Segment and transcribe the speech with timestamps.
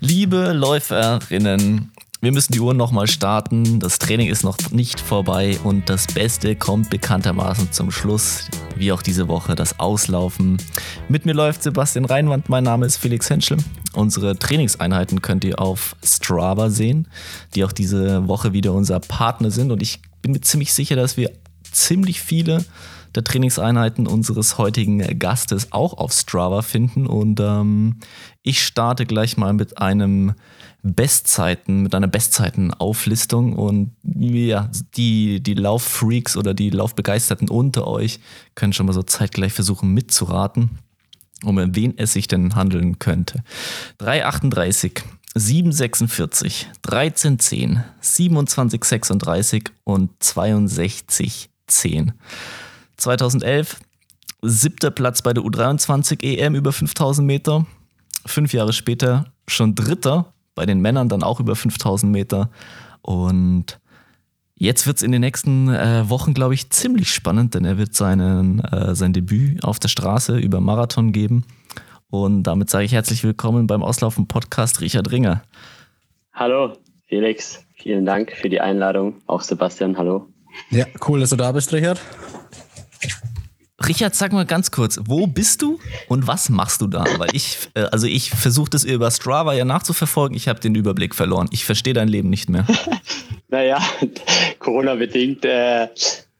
[0.00, 3.80] Liebe Läuferinnen, wir müssen die Uhr nochmal starten.
[3.80, 9.02] Das Training ist noch nicht vorbei und das Beste kommt bekanntermaßen zum Schluss, wie auch
[9.02, 10.56] diese Woche, das Auslaufen.
[11.08, 13.58] Mit mir läuft Sebastian Reinwand, mein Name ist Felix Henschel.
[13.92, 17.08] Unsere Trainingseinheiten könnt ihr auf Strava sehen,
[17.54, 21.16] die auch diese Woche wieder unser Partner sind und ich bin mir ziemlich sicher, dass
[21.16, 21.30] wir
[21.70, 22.64] ziemlich viele
[23.14, 27.06] der Trainingseinheiten unseres heutigen Gastes auch auf Strava finden.
[27.06, 27.96] Und ähm,
[28.42, 30.34] ich starte gleich mal mit einem
[30.82, 33.54] Bestzeiten, mit einer Bestzeitenauflistung.
[33.54, 38.20] Und ja, die, die Lauffreaks oder die Laufbegeisterten unter euch
[38.54, 40.78] können schon mal so zeitgleich versuchen mitzuraten,
[41.44, 43.42] um wen es sich denn handeln könnte.
[43.98, 45.02] 338.
[45.34, 52.12] 746, 1310, 2736 und 6210.
[53.02, 53.80] 2011
[54.42, 57.66] siebter Platz bei der U23 EM über 5000 Meter.
[58.26, 62.50] Fünf Jahre später schon dritter bei den Männern, dann auch über 5000 Meter.
[63.00, 63.80] Und
[64.54, 67.94] jetzt wird es in den nächsten äh, Wochen, glaube ich, ziemlich spannend, denn er wird
[67.94, 71.44] seinen, äh, sein Debüt auf der Straße über Marathon geben.
[72.10, 75.42] Und damit sage ich herzlich willkommen beim Auslaufen Podcast Richard Ringer.
[76.34, 76.76] Hallo,
[77.08, 77.64] Felix.
[77.74, 79.22] Vielen Dank für die Einladung.
[79.26, 80.28] Auch Sebastian, hallo.
[80.70, 82.00] Ja, cool, dass du da bist, Richard.
[83.88, 87.04] Richard, sag mal ganz kurz, wo bist du und was machst du da?
[87.18, 91.14] Weil ich, äh, also ich versuche das über Strava ja nachzuverfolgen, ich habe den Überblick
[91.14, 91.48] verloren.
[91.52, 92.66] Ich verstehe dein Leben nicht mehr.
[93.48, 93.80] naja,
[94.58, 95.88] Corona-bedingt, äh,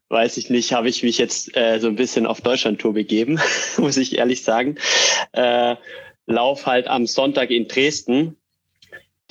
[0.09, 3.41] weiß ich nicht, habe ich mich jetzt äh, so ein bisschen auf Deutschland-Tour begeben,
[3.79, 4.77] muss ich ehrlich sagen.
[5.33, 5.77] Äh,
[6.27, 8.37] lauf halt am Sonntag in Dresden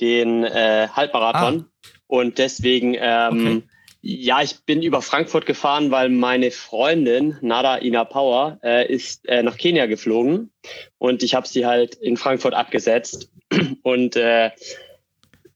[0.00, 1.88] den äh, Halbmarathon ah.
[2.08, 3.62] und deswegen ähm, okay
[4.04, 9.44] ja, ich bin über Frankfurt gefahren, weil meine Freundin Nada Ina Power äh, ist äh,
[9.44, 10.50] nach Kenia geflogen.
[10.98, 13.30] Und ich habe sie halt in Frankfurt abgesetzt.
[13.82, 14.50] Und äh,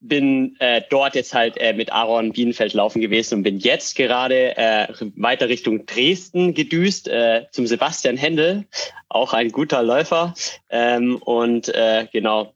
[0.01, 4.57] bin äh, dort jetzt halt äh, mit Aaron Bienenfeld laufen gewesen und bin jetzt gerade
[4.57, 4.87] äh,
[5.17, 7.11] weiter Richtung Dresden gedüst
[7.51, 8.67] zum Sebastian Händel,
[9.09, 10.35] auch ein guter Läufer.
[10.71, 11.73] Ähm, und
[12.13, 12.53] genau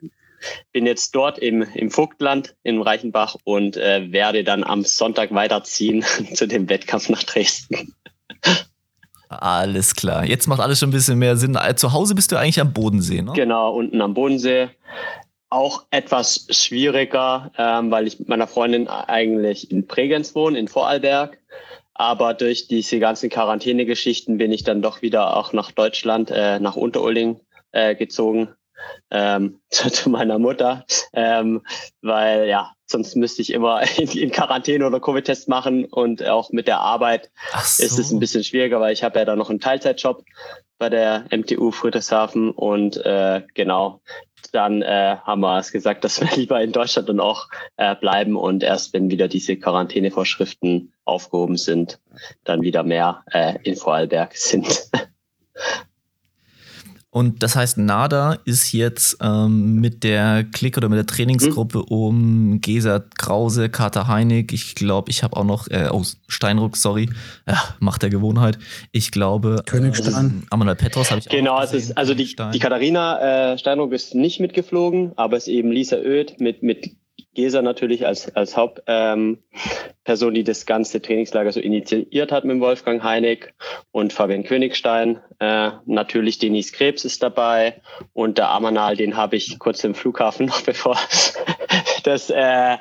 [0.73, 6.05] bin jetzt dort im, im Vogtland in Reichenbach und äh, werde dann am Sonntag weiterziehen
[6.35, 7.95] zu dem Wettkampf nach Dresden.
[9.29, 10.25] Alles klar.
[10.25, 11.57] Jetzt macht alles schon ein bisschen mehr Sinn.
[11.77, 13.33] Zu Hause bist du eigentlich am Bodensee, ne?
[13.35, 14.71] Genau, unten am Bodensee.
[15.51, 21.39] Auch etwas schwieriger, ähm, weil ich mit meiner Freundin eigentlich in Bregenz wohne, in Vorarlberg.
[21.95, 26.75] Aber durch diese ganzen Quarantänegeschichten bin ich dann doch wieder auch nach Deutschland, äh, nach
[26.75, 27.41] Unterulling
[27.73, 28.49] äh, gezogen
[29.11, 31.63] ähm, zu, zu, meiner Mutter, ähm,
[32.03, 36.67] weil ja, sonst müsste ich immer in, in Quarantäne oder Covid-Test machen und auch mit
[36.67, 37.31] der Arbeit
[37.63, 37.85] so.
[37.85, 40.25] ist es ein bisschen schwieriger, weil ich habe ja da noch einen Teilzeitjob
[40.79, 44.01] bei der MTU Friedrichshafen und äh, genau,
[44.53, 48.37] dann äh, haben wir es gesagt, dass wir lieber in Deutschland dann auch äh, bleiben
[48.37, 52.01] und erst wenn wieder diese Quarantänevorschriften aufgehoben sind,
[52.45, 54.91] dann wieder mehr äh, in Vorarlberg sind.
[57.13, 61.85] Und das heißt, NADA ist jetzt ähm, mit der Klick oder mit der Trainingsgruppe mhm.
[61.85, 67.11] um Gesa Krause, Kater Heinig, ich glaube, ich habe auch noch, äh, oh, Steinruck, sorry,
[67.49, 68.59] ja, Macht der Gewohnheit.
[68.93, 70.45] Ich glaube, Königstein.
[70.45, 73.59] Äh, Amanuel Petros habe ich genau, auch Genau, es ist, also die, die Katharina äh,
[73.59, 76.93] Steinruck ist nicht mitgeflogen, aber es ist eben Lisa Oeth mit, mit
[77.35, 79.39] Gesa natürlich als, als Hauptperson,
[80.07, 83.55] ähm, die das ganze Trainingslager so initiiert hat mit Wolfgang Heinig
[83.93, 85.21] und Fabian Königstein.
[85.39, 87.81] Äh, natürlich Denis Krebs ist dabei
[88.13, 90.99] und der Amanal, den habe ich kurz im Flughafen noch bevor
[92.05, 92.77] das, äh,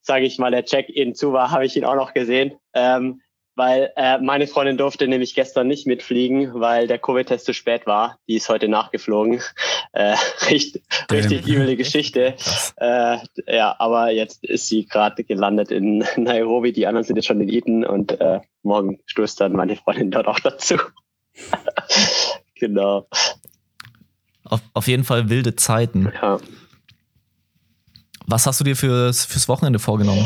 [0.00, 2.54] sage ich mal, der Check-in zu war, habe ich ihn auch noch gesehen.
[2.72, 3.20] Ähm,
[3.58, 8.16] weil äh, meine Freundin durfte nämlich gestern nicht mitfliegen, weil der Covid-Test zu spät war.
[8.28, 9.42] Die ist heute nachgeflogen.
[9.92, 10.14] Äh,
[10.50, 12.34] richtig richtig üble Geschichte.
[12.80, 16.72] Äh, ja, aber jetzt ist sie gerade gelandet in Nairobi.
[16.72, 20.28] Die anderen sind jetzt schon in Eden und äh, morgen stößt dann meine Freundin dort
[20.28, 20.76] auch dazu.
[22.54, 23.08] genau.
[24.44, 26.12] Auf, auf jeden Fall wilde Zeiten.
[26.22, 26.38] Ja.
[28.26, 30.24] Was hast du dir fürs, fürs Wochenende vorgenommen?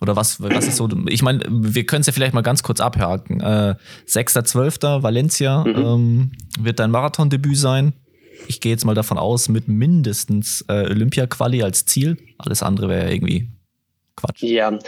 [0.00, 0.88] Oder was, was ist so?
[1.08, 3.40] Ich meine, wir können es ja vielleicht mal ganz kurz abhaken.
[3.40, 3.76] Äh,
[4.08, 5.02] 6.12.
[5.02, 5.76] Valencia mhm.
[5.76, 7.92] ähm, wird dein Marathondebüt sein.
[8.48, 12.18] Ich gehe jetzt mal davon aus, mit mindestens äh, Olympia-Quali als Ziel.
[12.38, 13.48] Alles andere wäre irgendwie
[14.16, 14.42] Quatsch.
[14.42, 14.78] Ja,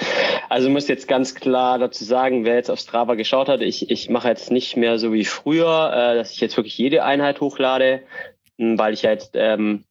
[0.49, 4.09] also muss jetzt ganz klar dazu sagen, wer jetzt auf Strava geschaut hat, ich, ich
[4.09, 8.03] mache jetzt nicht mehr so wie früher, äh, dass ich jetzt wirklich jede Einheit hochlade,
[8.59, 9.85] weil ich ja jetzt ähm,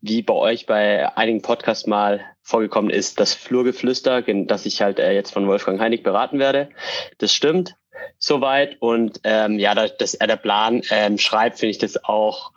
[0.00, 5.12] wie bei euch bei einigen Podcasts mal vorgekommen ist, das Flurgeflüster, dass ich halt äh,
[5.12, 6.68] jetzt von Wolfgang Heinig beraten werde.
[7.18, 7.76] Das stimmt
[8.18, 8.76] soweit.
[8.80, 12.52] Und ähm, ja, dass er der Plan ähm, schreibt, finde ich das auch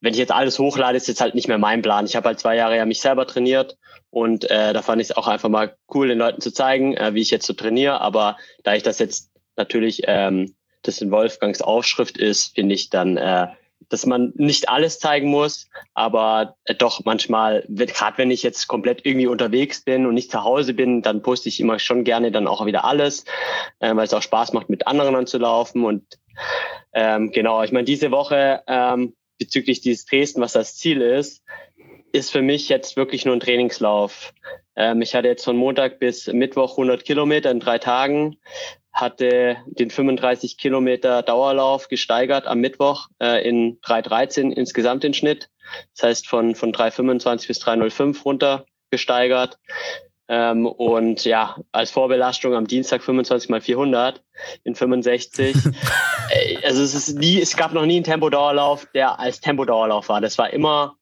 [0.00, 2.04] wenn ich jetzt alles hochlade, ist jetzt halt nicht mehr mein Plan.
[2.04, 3.76] Ich habe halt zwei Jahre ja mich selber trainiert
[4.10, 7.14] und äh, da fand ich es auch einfach mal cool, den Leuten zu zeigen, äh,
[7.14, 8.00] wie ich jetzt so trainiere.
[8.00, 13.16] Aber da ich das jetzt natürlich ähm, das in Wolfgangs Aufschrift ist, finde ich dann,
[13.16, 13.48] äh,
[13.88, 19.04] dass man nicht alles zeigen muss, aber äh, doch manchmal, gerade wenn ich jetzt komplett
[19.04, 22.48] irgendwie unterwegs bin und nicht zu Hause bin, dann poste ich immer schon gerne dann
[22.48, 23.24] auch wieder alles,
[23.78, 25.84] äh, weil es auch Spaß macht, mit anderen anzulaufen.
[25.84, 26.18] Und
[26.92, 31.42] ähm, genau, ich meine, diese Woche ähm, bezüglich dieses Dresden, was das Ziel ist,
[32.12, 34.32] ist für mich jetzt wirklich nur ein Trainingslauf.
[34.74, 38.38] Ähm, ich hatte jetzt von Montag bis Mittwoch 100 Kilometer in drei Tagen
[38.96, 45.50] hatte den 35 Kilometer Dauerlauf gesteigert am Mittwoch äh, in 3,13 insgesamt den Schnitt.
[45.94, 49.58] Das heißt von, von 3,25 bis 3,05 runter gesteigert.
[50.28, 54.22] Ähm, und ja, als Vorbelastung am Dienstag 25 mal 400
[54.64, 55.54] in 65.
[56.64, 60.22] also es ist nie, es gab noch nie einen Tempodauerlauf, der als Tempodauerlauf war.
[60.22, 60.96] Das war immer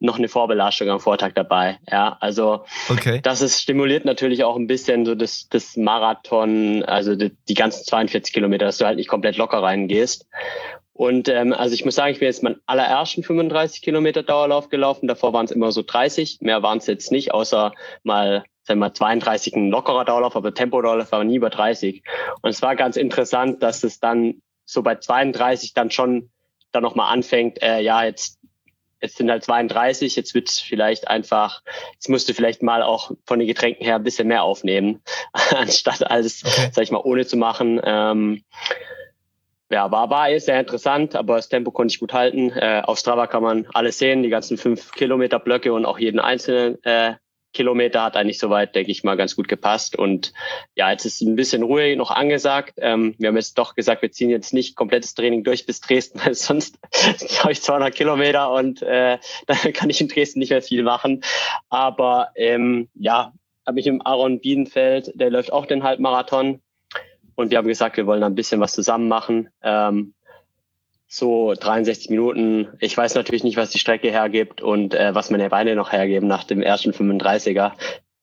[0.00, 1.78] noch eine Vorbelastung am Vortag dabei.
[1.90, 3.20] Ja, also okay.
[3.22, 7.84] das ist stimuliert natürlich auch ein bisschen so das, das Marathon, also die, die ganzen
[7.84, 10.26] 42 Kilometer, dass du halt nicht komplett locker reingehst.
[10.94, 15.06] Und ähm, also ich muss sagen, ich bin jetzt meinen allerersten 35 Kilometer Dauerlauf gelaufen.
[15.06, 18.86] Davor waren es immer so 30, mehr waren es jetzt nicht, außer mal sagen wir
[18.86, 22.02] mal 32 ein lockerer Dauerlauf, aber Tempo-Dauerlauf war nie über 30.
[22.42, 26.30] Und es war ganz interessant, dass es dann so bei 32 dann schon
[26.72, 28.38] dann nochmal anfängt, äh, ja, jetzt
[29.00, 31.62] jetzt sind halt 32, jetzt wird es vielleicht einfach,
[31.94, 35.02] jetzt musst du vielleicht mal auch von den Getränken her ein bisschen mehr aufnehmen,
[35.50, 36.70] anstatt alles, okay.
[36.72, 37.80] sag ich mal, ohne zu machen.
[37.84, 38.44] Ähm,
[39.70, 42.50] ja, war, war sehr interessant, aber das Tempo konnte ich gut halten.
[42.50, 46.18] Äh, auf Strava kann man alles sehen, die ganzen fünf Kilometer Blöcke und auch jeden
[46.18, 47.14] einzelnen äh,
[47.52, 49.96] Kilometer hat eigentlich soweit, denke ich mal, ganz gut gepasst.
[49.96, 50.32] Und
[50.74, 52.74] ja, jetzt ist ein bisschen Ruhe noch angesagt.
[52.78, 56.20] Ähm, wir haben jetzt doch gesagt, wir ziehen jetzt nicht komplettes Training durch bis Dresden,
[56.24, 56.78] weil sonst
[57.40, 61.22] habe ich 200 Kilometer und äh, dann kann ich in Dresden nicht mehr viel machen.
[61.68, 63.32] Aber ähm, ja,
[63.66, 66.60] habe ich im Aaron Biedenfeld, der läuft auch den Halbmarathon.
[67.34, 69.48] Und wir haben gesagt, wir wollen ein bisschen was zusammen machen.
[69.62, 70.14] Ähm,
[71.12, 72.68] so 63 Minuten.
[72.78, 76.28] Ich weiß natürlich nicht, was die Strecke hergibt und äh, was meine Beine noch hergeben
[76.28, 77.72] nach dem ersten 35er.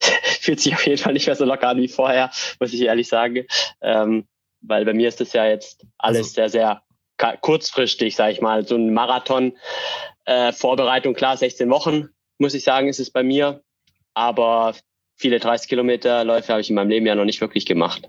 [0.40, 3.08] Fühlt sich auf jeden Fall nicht mehr so locker an wie vorher, muss ich ehrlich
[3.08, 3.44] sagen.
[3.82, 4.26] Ähm,
[4.62, 6.34] weil bei mir ist das ja jetzt alles also.
[6.34, 6.82] sehr, sehr
[7.42, 8.66] kurzfristig, sage ich mal.
[8.66, 9.52] So ein Marathon
[10.24, 12.08] äh, Vorbereitung, klar, 16 Wochen,
[12.38, 13.62] muss ich sagen, ist es bei mir.
[14.14, 14.74] Aber
[15.14, 18.08] viele 30 Kilometer Läufe habe ich in meinem Leben ja noch nicht wirklich gemacht.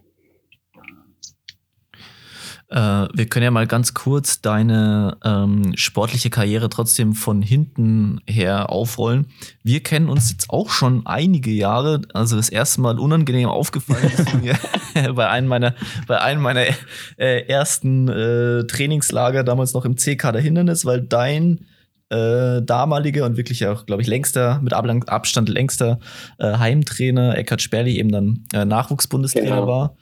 [2.69, 8.69] Äh, wir können ja mal ganz kurz deine ähm, sportliche Karriere trotzdem von hinten her
[8.69, 9.25] aufrollen.
[9.63, 12.01] Wir kennen uns jetzt auch schon einige Jahre.
[12.13, 14.55] Also das erste Mal unangenehm aufgefallen ist mir
[15.15, 15.73] bei einem meiner,
[16.07, 16.65] bei einem meiner
[17.17, 21.65] äh, ersten äh, Trainingslager damals noch im CK der Hindernis, weil dein
[22.09, 25.99] äh, damalige und wirklich auch, glaube ich, längster, mit Abstand längster
[26.37, 29.67] äh, Heimtrainer Eckhard Sperli eben dann äh, Nachwuchsbundestrainer genau.
[29.67, 29.95] war.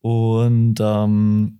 [0.00, 1.57] Und ähm,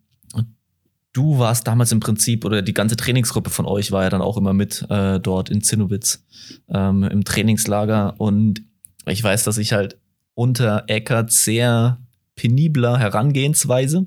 [1.12, 4.37] du warst damals im Prinzip, oder die ganze Trainingsgruppe von euch war ja dann auch
[4.37, 6.25] immer mit äh, dort in Zinnowitz
[6.69, 8.14] ähm, im Trainingslager.
[8.19, 8.62] Und
[9.06, 9.99] ich weiß, dass ich halt
[10.34, 11.99] unter Eckert sehr
[12.37, 14.06] penibler Herangehensweise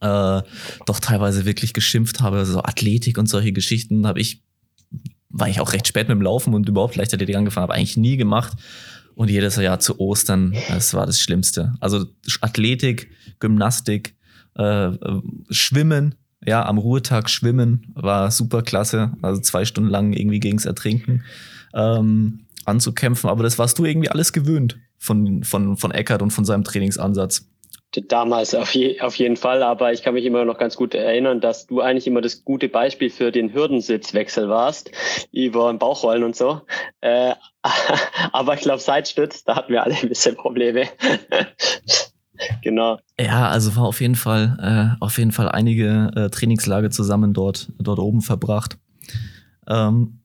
[0.00, 0.42] äh,
[0.86, 2.44] doch teilweise wirklich geschimpft habe.
[2.44, 4.42] So Athletik und solche Geschichten habe ich,
[5.28, 8.16] war ich auch recht spät mit dem Laufen und überhaupt Leichtathletik angefangen, habe eigentlich nie
[8.16, 8.56] gemacht.
[9.14, 11.74] Und jedes Jahr zu Ostern, das war das Schlimmste.
[11.80, 12.04] Also
[12.42, 14.15] Athletik, Gymnastik,
[14.56, 14.90] äh,
[15.50, 19.12] Schwimmen, ja, am Ruhetag schwimmen war super klasse.
[19.22, 21.24] Also zwei Stunden lang irgendwie gegens Ertrinken
[21.74, 23.30] ähm, anzukämpfen.
[23.30, 27.48] Aber das warst du irgendwie alles gewöhnt von, von, von Eckert und von seinem Trainingsansatz.
[28.08, 31.40] Damals auf, je, auf jeden Fall, aber ich kann mich immer noch ganz gut erinnern,
[31.40, 34.90] dass du eigentlich immer das gute Beispiel für den Hürdensitzwechsel warst,
[35.32, 36.60] über Bauchrollen und so.
[37.00, 37.34] Äh,
[38.32, 40.88] aber ich glaube, Seitstütz, da hatten wir alle ein bisschen Probleme.
[42.62, 42.98] genau.
[43.18, 47.72] Ja, also war auf jeden Fall, äh, auf jeden Fall einige äh, Trainingslage zusammen dort,
[47.78, 48.78] dort oben verbracht.
[49.66, 50.20] Ähm,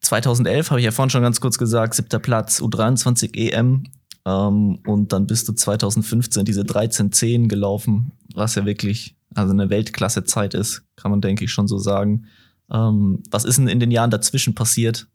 [0.00, 3.84] 2011 habe ich ja vorhin schon ganz kurz gesagt, siebter Platz, U23 EM.
[4.24, 10.54] Ähm, und dann bist du 2015 diese 13-10 gelaufen, was ja wirklich also eine Weltklasse-Zeit
[10.54, 12.26] ist, kann man denke ich schon so sagen.
[12.70, 15.06] Ähm, was ist denn in den Jahren dazwischen passiert,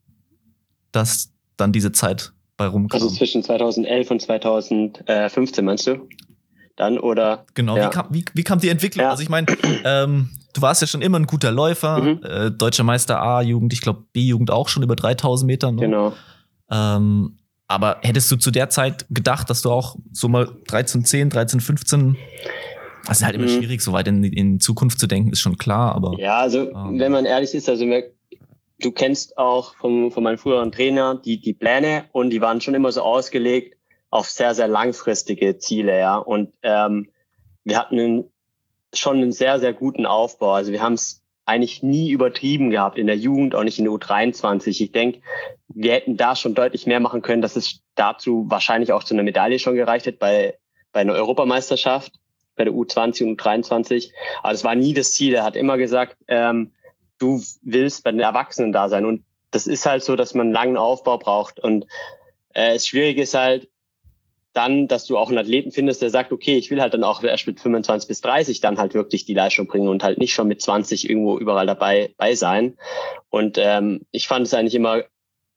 [0.92, 3.02] dass dann diese Zeit bei rumkam.
[3.02, 6.08] Also zwischen 2011 und 2015 meinst du?
[6.76, 7.46] Dann oder?
[7.54, 7.88] Genau, ja.
[7.88, 9.04] wie, kam, wie, wie kam die Entwicklung?
[9.04, 9.12] Ja.
[9.12, 9.48] Also ich meine,
[9.84, 12.24] ähm, du warst ja schon immer ein guter Läufer, mhm.
[12.24, 15.72] äh, deutscher Meister A-Jugend, ich glaube B-Jugend auch schon über 3000 Meter.
[15.72, 15.82] Ne?
[15.82, 16.14] Genau.
[16.70, 17.38] Ähm,
[17.68, 21.60] aber hättest du zu der Zeit gedacht, dass du auch so mal 13, 10, 13,
[21.60, 22.18] 15
[23.08, 23.58] das ist halt immer mhm.
[23.58, 26.20] schwierig, so weit in, in Zukunft zu denken, ist schon klar, aber.
[26.20, 28.04] Ja, also, ähm, wenn man ehrlich ist, also wir
[28.82, 32.74] du kennst auch vom, von meinem früheren Trainer die, die Pläne und die waren schon
[32.74, 33.78] immer so ausgelegt
[34.10, 36.18] auf sehr, sehr langfristige Ziele, ja.
[36.18, 37.10] Und ähm,
[37.64, 38.32] wir hatten einen,
[38.94, 40.52] schon einen sehr, sehr guten Aufbau.
[40.52, 43.94] Also wir haben es eigentlich nie übertrieben gehabt in der Jugend, auch nicht in der
[43.94, 44.82] U23.
[44.82, 45.22] Ich denke,
[45.70, 49.24] wir hätten da schon deutlich mehr machen können, dass es dazu wahrscheinlich auch zu einer
[49.24, 50.58] Medaille schon gereicht hätte bei,
[50.92, 52.14] bei einer Europameisterschaft,
[52.56, 54.12] bei der U20 und U23.
[54.44, 55.34] Aber das war nie das Ziel.
[55.34, 56.74] Er hat immer gesagt, ähm,
[57.22, 59.06] du willst bei den Erwachsenen da sein.
[59.06, 61.60] Und das ist halt so, dass man einen langen Aufbau braucht.
[61.60, 61.86] Und
[62.54, 63.70] äh, das Schwierige ist halt,
[64.54, 67.24] dann, dass du auch einen Athleten findest, der sagt, okay, ich will halt dann auch
[67.24, 70.48] erst mit 25 bis 30 dann halt wirklich die Leistung bringen und halt nicht schon
[70.48, 72.78] mit 20 irgendwo überall dabei bei sein.
[73.30, 75.04] Und ähm, ich fand es eigentlich immer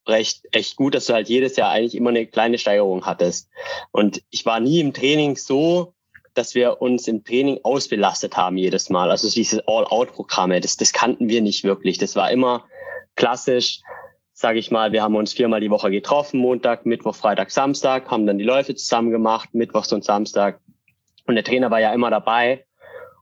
[0.06, 3.48] recht echt gut, dass du halt jedes Jahr eigentlich immer eine kleine Steigerung hattest.
[3.90, 5.94] Und ich war nie im Training so,
[6.34, 9.10] dass wir uns im Training ausbelastet haben jedes Mal.
[9.10, 11.98] Also diese All-Out-Programme, das, das kannten wir nicht wirklich.
[11.98, 12.64] Das war immer
[13.16, 13.80] klassisch,
[14.32, 18.26] sage ich mal, wir haben uns viermal die Woche getroffen, Montag, Mittwoch, Freitag, Samstag, haben
[18.26, 20.60] dann die Läufe zusammen gemacht, Mittwochs und Samstag.
[21.26, 22.66] Und der Trainer war ja immer dabei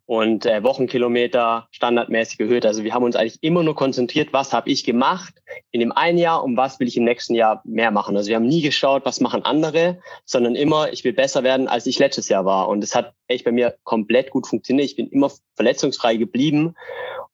[0.06, 2.66] und äh, Wochenkilometer standardmäßig erhöht.
[2.66, 5.34] Also wir haben uns eigentlich immer nur konzentriert, was habe ich gemacht
[5.70, 8.16] in dem einen Jahr und was will ich im nächsten Jahr mehr machen.
[8.16, 11.86] Also wir haben nie geschaut, was machen andere, sondern immer, ich will besser werden, als
[11.86, 12.68] ich letztes Jahr war.
[12.68, 14.86] Und es hat echt bei mir komplett gut funktioniert.
[14.86, 16.74] Ich bin immer verletzungsfrei geblieben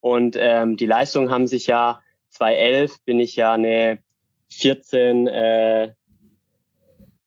[0.01, 3.99] und ähm, die Leistungen haben sich ja 2011 bin ich ja eine
[4.51, 5.93] 14 äh,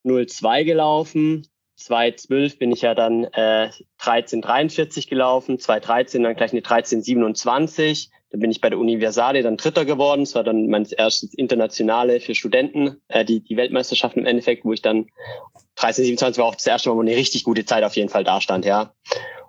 [0.04, 1.46] 02 gelaufen.
[1.84, 8.10] 2012 bin ich ja dann äh, 1343 gelaufen, 2013 dann gleich eine 1327.
[8.30, 10.22] Da bin ich bei der Universale dann Dritter geworden.
[10.22, 14.72] Das war dann mein erstes Internationale für Studenten, äh, die, die Weltmeisterschaft im Endeffekt, wo
[14.72, 15.06] ich dann
[15.76, 18.40] 1327 war auch das erste Mal, wo eine richtig gute Zeit auf jeden Fall da
[18.40, 18.94] stand, ja.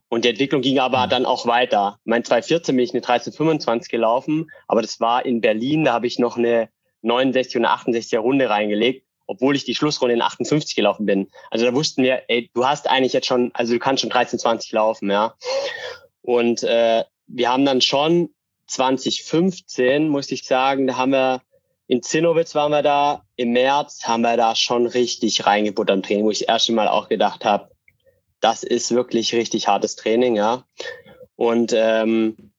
[0.10, 1.10] Und die Entwicklung ging aber mhm.
[1.10, 1.98] dann auch weiter.
[2.04, 6.20] Mein 2014 bin ich eine 1325 gelaufen, aber das war in Berlin, da habe ich
[6.20, 6.70] noch eine
[7.02, 11.30] 69 und eine 68er Runde reingelegt, obwohl ich die Schlussrunde in 58 gelaufen bin.
[11.52, 14.72] Also da wussten wir, ey, du hast eigentlich jetzt schon, also du kannst schon 1320
[14.72, 15.36] laufen, ja.
[16.22, 18.30] Und äh, wir haben dann schon
[18.68, 21.42] 2015, muss ich sagen, da haben wir
[21.88, 26.26] in Zinnowitz waren wir da, im März haben wir da schon richtig reingebuttert im Training,
[26.26, 27.70] wo ich das erste Mal auch gedacht habe,
[28.40, 30.66] das ist wirklich richtig hartes Training, ja.
[31.36, 32.52] Und ähm,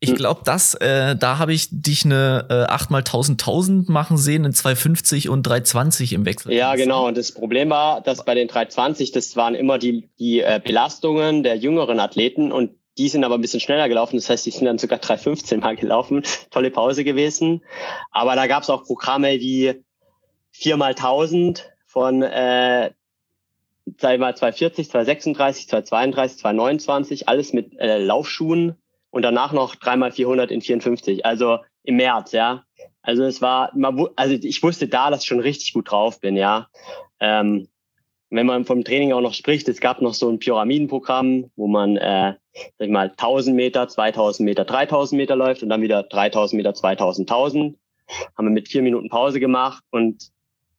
[0.00, 4.16] ich glaube, das, äh, da habe ich dich eine äh, 8 mal 1000 1000 machen
[4.16, 6.52] sehen in 250 und 320 im Wechsel.
[6.52, 7.06] Ja, genau.
[7.06, 11.42] Und das Problem war, dass bei den 320, das waren immer die, die äh, Belastungen
[11.42, 14.16] der jüngeren Athleten und die sind aber ein bisschen schneller gelaufen.
[14.16, 16.22] Das heißt, die sind dann sogar 315 mal gelaufen.
[16.50, 17.62] Tolle Pause gewesen.
[18.10, 19.82] Aber da gab es auch Programme wie
[20.52, 22.90] 4 mal 1000 von äh,
[23.98, 28.76] sei mal 240, 236, 232, 229, alles mit äh, Laufschuhen
[29.16, 32.64] und danach noch dreimal 400 in 54, also im März, ja.
[33.00, 33.72] Also es war,
[34.14, 36.68] also ich wusste da, dass ich schon richtig gut drauf bin, ja.
[37.18, 37.66] Ähm,
[38.28, 41.96] wenn man vom Training auch noch spricht, es gab noch so ein Pyramidenprogramm, wo man,
[41.96, 42.34] äh,
[42.76, 46.74] sag ich mal, 1000 Meter, 2000 Meter, 3000 Meter läuft und dann wieder 3000 Meter,
[46.74, 47.78] 2000, 1000.
[48.36, 50.30] Haben wir mit vier Minuten Pause gemacht und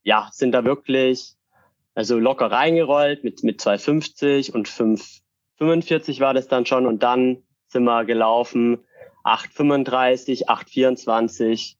[0.03, 1.34] ja, sind da wirklich
[1.96, 6.86] also locker reingerollt mit, mit 2,50 und 5,45 war das dann schon.
[6.86, 7.41] Und dann
[7.74, 8.79] wir gelaufen
[9.24, 11.75] 8,35, 8,24,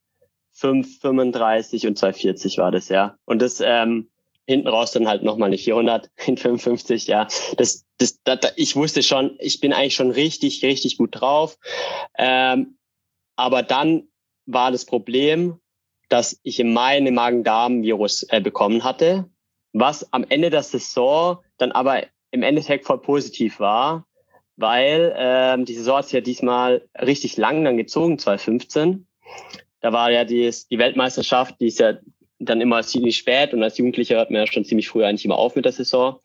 [0.56, 3.18] 5,35 und 2,40 war das, ja.
[3.26, 4.10] Und das ähm,
[4.46, 7.28] hinten raus dann halt nochmal eine 400 in 55, ja.
[7.58, 11.58] Das, das, das, ich wusste schon, ich bin eigentlich schon richtig, richtig gut drauf.
[12.18, 12.78] Ähm,
[13.36, 14.08] aber dann
[14.46, 15.60] war das Problem,
[16.10, 19.30] dass ich im Mai eine Magen-Darm-Virus äh, bekommen hatte
[19.80, 24.06] was am Ende der Saison dann aber im Endeffekt voll positiv war,
[24.58, 29.08] weil ähm, die Saison hat ja diesmal richtig lang dann gezogen, 2015.
[29.80, 31.94] Da war ja die, die Weltmeisterschaft, die ist ja
[32.40, 35.38] dann immer ziemlich spät und als Jugendlicher hört man ja schon ziemlich früh eigentlich immer
[35.38, 36.20] auf mit der Saison.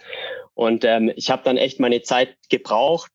[0.54, 3.12] Und ähm, ich habe dann echt meine Zeit gebraucht.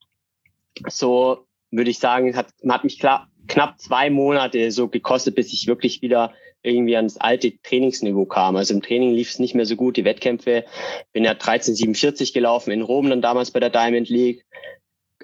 [0.88, 5.68] So würde ich sagen, hat, hat mich klar, knapp zwei Monate so gekostet, bis ich
[5.68, 6.34] wirklich wieder
[6.64, 8.56] irgendwie ans alte Trainingsniveau kam.
[8.56, 9.98] Also im Training lief es nicht mehr so gut.
[9.98, 10.66] Die Wettkämpfe,
[11.14, 14.46] bin ja 1347 gelaufen in Rom dann damals bei der Diamond League.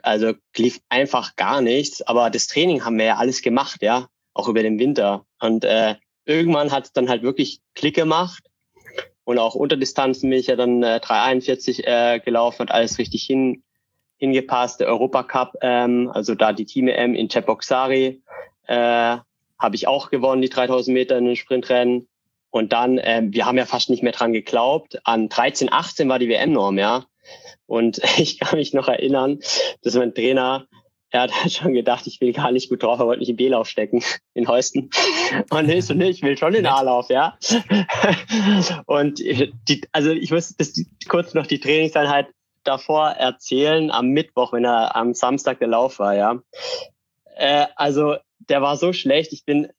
[0.04, 2.02] Also lief einfach gar nichts.
[2.04, 5.26] Aber das Training haben wir ja alles gemacht, ja, auch über den Winter.
[5.40, 5.96] Und äh,
[6.26, 8.44] irgendwann hat es dann halt wirklich Klick gemacht.
[9.24, 13.64] Und auch Unterdistanzen bin ich ja dann äh, 341 äh, gelaufen, hat alles richtig hin,
[14.18, 14.82] hingepasst.
[14.82, 18.22] Der Europacup, ähm, also da die Team M in Cheboksari,
[18.68, 19.18] äh,
[19.58, 22.08] habe ich auch gewonnen, die 3000 Meter in den Sprintrennen.
[22.50, 25.00] Und dann, ähm, wir haben ja fast nicht mehr dran geglaubt.
[25.06, 27.06] An 13, 18 war die WM-Norm, ja.
[27.66, 29.40] Und ich kann mich noch erinnern,
[29.82, 30.68] dass mein Trainer
[31.14, 33.36] er hat halt schon gedacht, ich will gar nicht gut drauf, er wollte mich in
[33.36, 34.04] B-Lauf stecken,
[34.34, 34.90] in Heusten.
[35.52, 37.38] Und ich so, nee, ich will schon in A-Lauf, ja.
[38.88, 40.74] Und die, also ich muss das,
[41.08, 42.30] kurz noch die Trainingseinheit
[42.64, 46.42] davor erzählen, am Mittwoch, wenn er am Samstag der Lauf war, ja.
[47.36, 49.72] Äh, also der war so schlecht, ich bin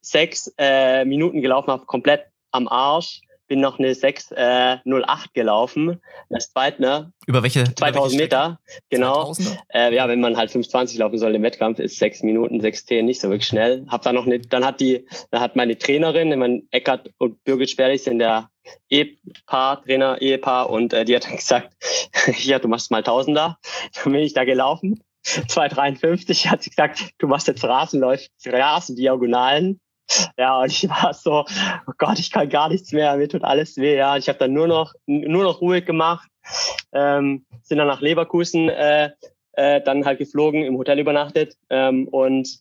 [0.00, 3.20] sechs äh, Minuten gelaufen, habe komplett am Arsch
[3.52, 6.00] bin noch eine 608 äh, gelaufen.
[6.30, 7.12] Das zweite, ne?
[7.26, 7.64] Über welche?
[7.64, 9.34] 2000 welche Meter, genau.
[9.68, 13.04] Äh, ja, wenn man halt 520 laufen soll im Wettkampf, ist 6 Minuten, 6 10
[13.04, 13.84] nicht so wirklich schnell.
[13.88, 17.68] Hab dann noch eine, dann hat die, dann hat meine Trainerin, mein Eckert und Birgit
[17.68, 18.48] Sperlich sind der
[18.88, 21.74] Ehepaar, Trainer, Ehepaar und äh, die hat dann gesagt,
[22.38, 23.58] ja, du machst mal Tausender.
[24.02, 24.98] Dann bin ich da gelaufen.
[25.24, 29.78] 2,53 hat sie gesagt, du machst jetzt Rasenläufe, Rasendiagonalen.
[30.36, 31.44] Ja, und ich war so,
[31.86, 33.96] oh Gott, ich kann gar nichts mehr, mir tut alles weh.
[33.96, 36.28] Ja, ich habe dann nur noch, nur noch ruhig gemacht,
[36.92, 39.10] ähm, sind dann nach Leverkusen äh,
[39.52, 42.60] äh, dann halt geflogen, im Hotel übernachtet ähm, und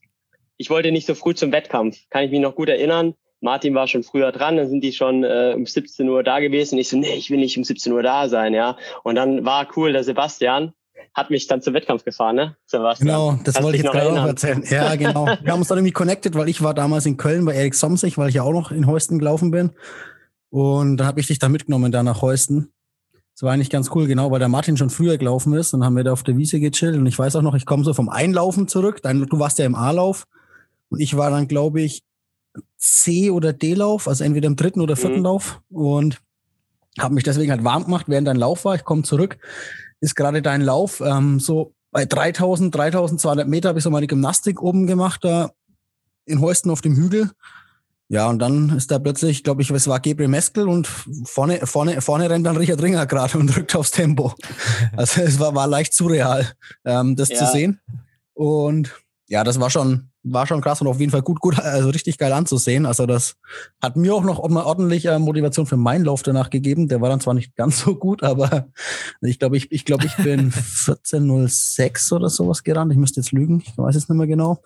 [0.58, 1.98] ich wollte nicht so früh zum Wettkampf.
[2.10, 3.16] Kann ich mich noch gut erinnern.
[3.40, 6.78] Martin war schon früher dran, dann sind die schon äh, um 17 Uhr da gewesen.
[6.78, 8.78] Ich so, nee, ich will nicht um 17 Uhr da sein, ja.
[9.04, 10.74] Und dann war cool, der Sebastian,
[11.14, 12.56] hat mich dann zum Wettkampf gefahren, ne?
[12.66, 13.08] Sebastian.
[13.08, 14.64] Genau, das Kannst wollte ich jetzt gerade auch erzählen.
[14.70, 15.26] Ja, genau.
[15.26, 18.18] Wir haben uns dann irgendwie connected, weil ich war damals in Köln bei Erik Somsig,
[18.18, 19.72] weil ich ja auch noch in Heusten gelaufen bin.
[20.50, 22.72] Und dann habe ich dich da mitgenommen, da nach Heusten.
[23.34, 25.74] Das war eigentlich ganz cool, genau, weil der Martin schon früher gelaufen ist.
[25.74, 26.96] Dann haben wir da auf der Wiese gechillt.
[26.96, 29.02] Und ich weiß auch noch, ich komme so vom Einlaufen zurück.
[29.02, 30.28] Dein, du warst ja im A-Lauf.
[30.90, 32.04] Und ich war dann, glaube ich,
[32.78, 35.24] C- oder D-Lauf, also entweder im dritten oder vierten mhm.
[35.24, 35.62] Lauf.
[35.70, 36.22] Und
[37.00, 38.76] habe mich deswegen halt warm gemacht, während dein Lauf war.
[38.76, 39.38] Ich komme zurück
[40.02, 41.02] ist gerade dein Lauf.
[41.02, 45.52] Ähm, so bei 3000, 3200 Meter habe ich so meine Gymnastik oben gemacht, da
[46.26, 47.32] in Heusten auf dem Hügel.
[48.10, 52.02] Ja, und dann ist da plötzlich, glaube ich, es war Gabriel Meskel und vorne, vorne,
[52.02, 54.34] vorne rennt dann Richard Ringer gerade und drückt aufs Tempo.
[54.98, 56.52] Also es war, war leicht surreal,
[56.84, 57.38] ähm, das ja.
[57.38, 57.80] zu sehen.
[58.34, 58.92] Und
[59.28, 62.18] ja, das war schon, war schon krass und auf jeden Fall gut, gut, also richtig
[62.18, 62.86] geil anzusehen.
[62.86, 63.36] Also das
[63.82, 66.88] hat mir auch noch ordentlich äh, Motivation für meinen Lauf danach gegeben.
[66.88, 68.68] Der war dann zwar nicht ganz so gut, aber
[69.22, 72.92] ich glaube, ich, ich glaube, ich bin 14.06 oder sowas gerannt.
[72.92, 74.62] Ich müsste jetzt lügen, ich weiß es nicht mehr genau.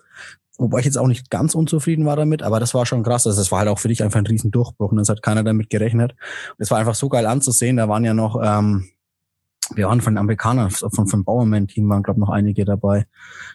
[0.58, 3.26] Wobei ich jetzt auch nicht ganz unzufrieden war damit, aber das war schon krass.
[3.26, 5.68] Also das war halt auch für dich einfach ein Riesendurchbruch und das hat keiner damit
[5.68, 6.14] gerechnet.
[6.56, 7.76] Es war einfach so geil anzusehen.
[7.76, 8.88] Da waren ja noch ähm,
[9.74, 13.06] wir waren von den Amerikanern, von, vom Bauerman-Team waren, glaube ich, noch einige dabei.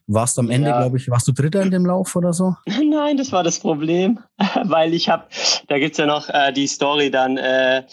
[0.07, 0.79] Du warst am Ende, ja.
[0.79, 2.55] glaube ich, warst du Dritter in dem Lauf oder so?
[2.65, 4.19] Nein, das war das Problem,
[4.63, 5.25] weil ich habe,
[5.67, 7.83] da gibt's ja noch äh, die Story dann, äh,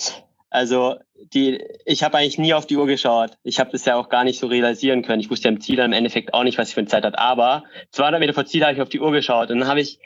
[0.50, 0.96] also
[1.34, 3.36] die, ich habe eigentlich nie auf die Uhr geschaut.
[3.42, 5.20] Ich habe das ja auch gar nicht so realisieren können.
[5.20, 7.18] Ich wusste ja im Ziel im Endeffekt auch nicht, was ich für eine Zeit hatte.
[7.18, 9.98] Aber 200 Meter vor Ziel habe ich auf die Uhr geschaut und dann habe ich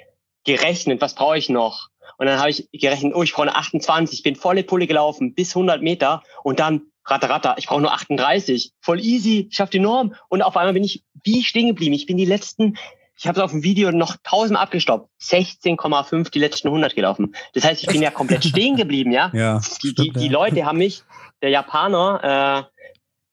[0.44, 1.88] gerechnet, was brauche ich noch?
[2.18, 5.55] Und dann habe ich gerechnet, oh, ich brauche eine 28, bin volle Pulle gelaufen bis
[5.55, 8.72] 100 Meter und dann Ratter, ratter, ich brauche nur 38.
[8.80, 10.14] Voll easy, ich schaff die Norm.
[10.28, 11.94] Und auf einmal bin ich wie stehen geblieben.
[11.94, 12.76] Ich bin die letzten,
[13.16, 15.08] ich habe es auf dem Video noch tausendmal abgestoppt.
[15.20, 17.34] 16,5 die letzten 100 gelaufen.
[17.54, 19.30] Das heißt, ich bin ja komplett stehen geblieben, ja.
[19.34, 21.02] ja die, die, die Leute haben mich,
[21.40, 22.72] der Japaner, äh,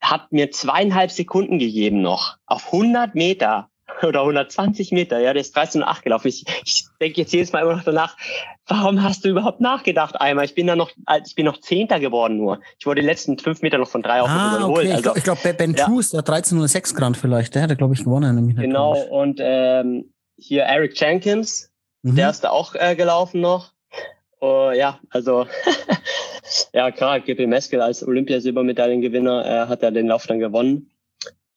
[0.02, 2.38] hat mir zweieinhalb Sekunden gegeben noch.
[2.46, 3.70] Auf 100 Meter
[4.04, 6.28] oder 120 Meter, ja, der ist 13,8 gelaufen.
[6.28, 8.18] Ich, ich denke jetzt jedes Mal immer noch danach,
[8.68, 10.46] warum hast du überhaupt nachgedacht einmal?
[10.46, 10.92] Ich bin da noch,
[11.26, 12.60] ich bin noch Zehnter geworden nur.
[12.78, 14.86] Ich wurde die letzten fünf Meter noch von drei auf ah, überholt.
[14.86, 14.94] Okay.
[14.94, 15.86] Also, ich glaube, glaub, Ben ja.
[15.86, 18.56] Toos, der 13,06 Grad vielleicht, der hätte, glaube ich, gewonnen.
[18.56, 21.72] Genau, und ähm, hier Eric Jenkins,
[22.04, 22.16] mhm.
[22.16, 23.74] der ist da auch äh, gelaufen noch.
[24.42, 25.48] Oh, ja, also
[26.74, 30.92] ja, klar, GP Meskel als Olympiasilbermedaillengewinner äh, hat er den Lauf dann gewonnen.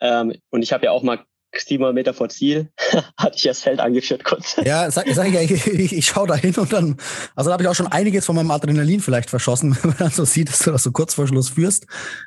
[0.01, 1.21] Ähm, und ich habe ja auch mal
[1.55, 2.71] 700 Meter vor Ziel
[3.17, 4.57] hatte ich das Feld angeführt kurz.
[4.65, 6.97] Ja, sag, sag ich ich, ich, ich schaue da hin und dann,
[7.35, 10.11] also da habe ich auch schon einiges von meinem Adrenalin vielleicht verschossen, wenn man dann
[10.11, 11.87] so sieht, dass du das so kurz vor Schluss führst.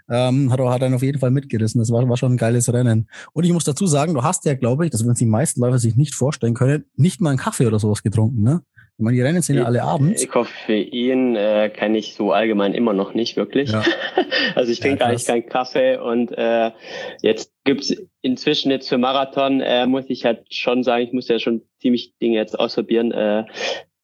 [0.09, 1.79] Ähm, hat, hat dann auf jeden Fall mitgerissen.
[1.79, 3.09] Das war, war schon ein geiles Rennen.
[3.33, 5.79] Und ich muss dazu sagen, du hast ja, glaube ich, das werden die meisten Leute
[5.79, 8.61] sich nicht vorstellen können, nicht mal einen Kaffee oder sowas getrunken, ne?
[8.97, 10.25] Ich meine, die Rennen ja alle abends.
[10.29, 13.69] Koffein äh, kenne ich so allgemein immer noch nicht wirklich.
[13.71, 13.83] Ja.
[14.55, 16.71] also ich trinke ja, eigentlich keinen Kaffee und äh,
[17.21, 21.39] jetzt gibt's inzwischen jetzt für Marathon, äh, muss ich halt schon sagen, ich muss ja
[21.39, 23.11] schon ziemlich Dinge jetzt ausprobieren.
[23.11, 23.43] Äh,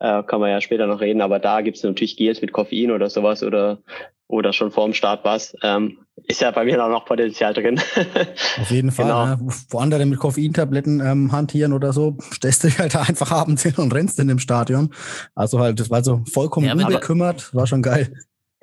[0.01, 3.09] äh, kann man ja später noch reden, aber da gibt's natürlich Gels mit Koffein oder
[3.09, 3.79] sowas oder
[4.27, 5.55] oder schon vorm Start was.
[5.61, 7.79] Ähm, ist ja bei mir noch Potenzial drin.
[8.61, 9.05] Auf jeden Fall.
[9.05, 9.25] Genau.
[9.25, 9.39] Ne?
[9.69, 13.73] Wo andere mit Koffeintabletten ähm, hantieren oder so, stellst du dich halt einfach abends hin
[13.75, 14.93] und rennst in dem Stadion.
[15.35, 18.13] Also halt, das war so vollkommen ja, unbekümmert, war schon geil.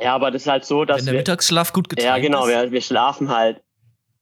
[0.00, 2.46] Ja, aber das ist halt so, dass Wenn der wir, Mittagsschlaf gut getan Ja, genau,
[2.48, 3.60] wir, wir schlafen halt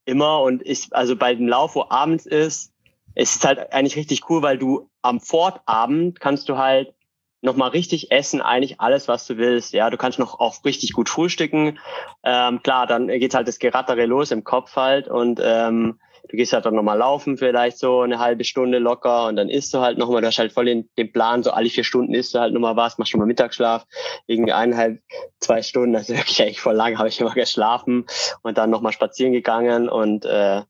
[0.05, 2.73] immer und ich, also bei dem Lauf, wo abends ist,
[3.15, 6.96] ist es halt eigentlich richtig cool, weil du am Fortabend kannst du halt
[7.41, 9.73] nochmal richtig essen, eigentlich alles, was du willst.
[9.73, 11.79] Ja, du kannst noch auch richtig gut frühstücken.
[12.25, 16.53] Ähm, klar, dann geht's halt das Gerattere los im Kopf halt und ähm, du gehst
[16.53, 19.99] halt dann nochmal laufen, vielleicht so eine halbe Stunde locker und dann isst du halt
[19.99, 22.53] nochmal, du hast halt voll den, den Plan, so alle vier Stunden isst du halt
[22.53, 23.87] nochmal was, machst schon mal Mittagsschlaf,
[24.27, 25.01] irgendwie eineinhalb,
[25.41, 28.07] zwei Stunden, also wirklich eigentlich voll lang habe ich immer geschlafen
[28.43, 30.63] und dann nochmal spazieren gegangen und äh,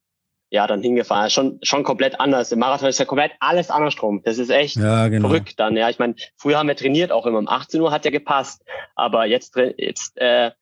[0.51, 1.31] ja, dann hingefahren.
[1.31, 2.53] Schon, schon komplett anders.
[2.53, 4.23] Im Marathon ist ja komplett alles andersrum.
[4.25, 5.29] Das ist echt ja, genau.
[5.29, 5.77] verrückt dann.
[5.77, 8.63] Ja, ich meine, früher haben wir trainiert auch immer um 18 Uhr, hat ja gepasst.
[8.95, 10.53] Aber jetzt, jetzt äh,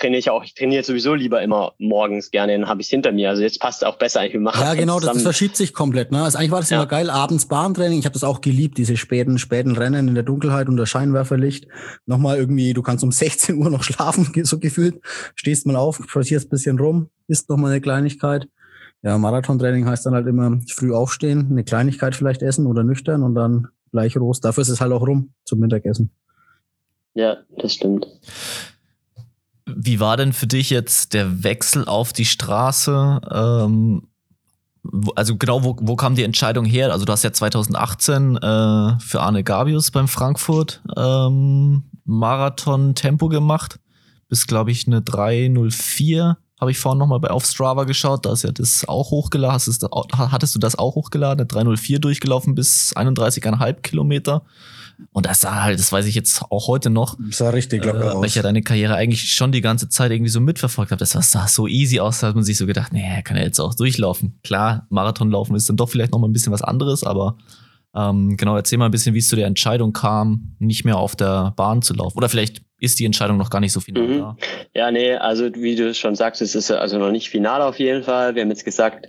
[0.00, 0.42] trainiere ich auch.
[0.42, 3.28] Ich trainiere sowieso lieber immer morgens gerne, dann habe ich hinter mir.
[3.28, 4.40] Also jetzt passt es auch besser eigentlich.
[4.40, 6.10] Wir ja, genau, das, das, verschiebt sich komplett.
[6.10, 6.22] Ne?
[6.22, 6.78] Also eigentlich war das ja.
[6.78, 7.98] immer geil, abends Bahntraining.
[7.98, 11.68] Ich habe das auch geliebt, diese späten, späten Rennen in der Dunkelheit unter Scheinwerferlicht.
[12.06, 15.00] Nochmal irgendwie, du kannst um 16 Uhr noch schlafen, so gefühlt.
[15.36, 18.48] Stehst mal auf, spazierst ein bisschen rum, isst noch mal eine Kleinigkeit.
[19.02, 23.34] Ja, Marathontraining heißt dann halt immer früh aufstehen, eine Kleinigkeit vielleicht essen oder nüchtern und
[23.34, 24.44] dann gleich Rost.
[24.44, 26.10] Dafür ist es halt auch rum zum Mittagessen.
[27.14, 28.06] Ja, das stimmt.
[29.66, 33.20] Wie war denn für dich jetzt der Wechsel auf die Straße?
[33.30, 34.08] Ähm,
[35.14, 36.92] also genau, wo, wo kam die Entscheidung her?
[36.92, 38.40] Also du hast ja 2018 äh,
[39.00, 43.78] für Arne Gabius beim Frankfurt ähm, Marathon Tempo gemacht.
[44.28, 46.36] Bis, glaube ich, eine 304.
[46.60, 48.26] Habe ich vorhin nochmal bei auf Strava geschaut.
[48.26, 49.54] Da ist ja das auch hochgeladen.
[49.54, 51.40] Hattest, hattest du das auch hochgeladen?
[51.40, 54.42] Eine 304 durchgelaufen bis 31,5 Kilometer.
[55.12, 57.16] Und das sah halt, das weiß ich jetzt auch heute noch.
[57.18, 58.20] Das sah richtig locker äh, aus.
[58.20, 60.98] Weil ich ja deine Karriere eigentlich schon die ganze Zeit irgendwie so mitverfolgt habe.
[60.98, 63.60] Das sah so easy aus, da hat man sich so gedacht, nee, kann er jetzt
[63.60, 64.38] auch durchlaufen.
[64.44, 67.38] Klar, Marathonlaufen ist dann doch vielleicht noch mal ein bisschen was anderes, aber
[67.94, 71.16] ähm, genau, erzähl mal ein bisschen, wie es zu der Entscheidung kam, nicht mehr auf
[71.16, 72.18] der Bahn zu laufen.
[72.18, 74.36] Oder vielleicht ist die Entscheidung noch gar nicht so final mhm.
[74.74, 78.02] Ja, nee, also wie du schon sagst, es ist also noch nicht final auf jeden
[78.02, 78.34] Fall.
[78.34, 79.08] Wir haben jetzt gesagt,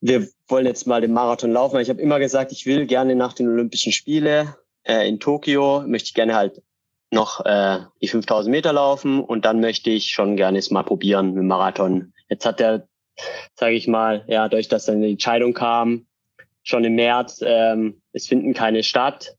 [0.00, 1.80] wir wollen jetzt mal den Marathon laufen.
[1.80, 6.08] Ich habe immer gesagt, ich will gerne nach den Olympischen Spiele äh, in Tokio, möchte
[6.08, 6.62] ich gerne halt
[7.10, 11.28] noch äh, die 5000 Meter laufen und dann möchte ich schon gerne es mal probieren
[11.28, 12.12] mit dem Marathon.
[12.28, 12.86] Jetzt hat der,
[13.54, 16.06] sage ich mal, ja, durch dass dann die Entscheidung kam,
[16.62, 19.36] schon im März, ähm, es finden keine statt,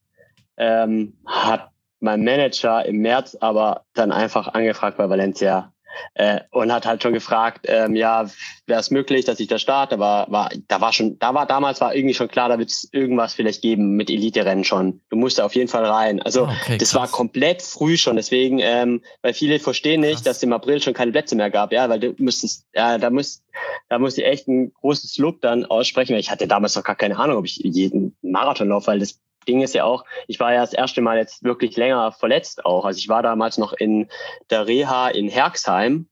[0.57, 1.69] ähm, hat
[2.05, 5.73] mein Manager im März aber dann einfach angefragt bei Valencia,
[6.13, 8.29] äh, und hat halt schon gefragt, ähm, ja,
[8.67, 11.81] wäre es möglich, dass ich da starte, aber war, da war schon, da war damals
[11.81, 15.01] war irgendwie schon klar, da wird es irgendwas vielleicht geben mit Elite-Rennen schon.
[15.09, 16.21] Du musst da auf jeden Fall rein.
[16.21, 20.23] Also ah, okay, das war komplett früh schon, deswegen, ähm, weil viele verstehen nicht, krass.
[20.23, 23.09] dass es im April schon keine Plätze mehr gab, ja, weil du müsstest, ja, da
[23.09, 23.43] muss,
[23.89, 26.95] da muss ich echt ein großes Lob dann aussprechen, weil ich hatte damals noch gar
[26.95, 30.53] keine Ahnung, ob ich jeden Marathon laufe, weil das Ding ist ja auch, ich war
[30.53, 32.85] ja das erste Mal jetzt wirklich länger verletzt auch.
[32.85, 34.09] Also ich war damals noch in
[34.49, 36.07] der Reha in Herxheim.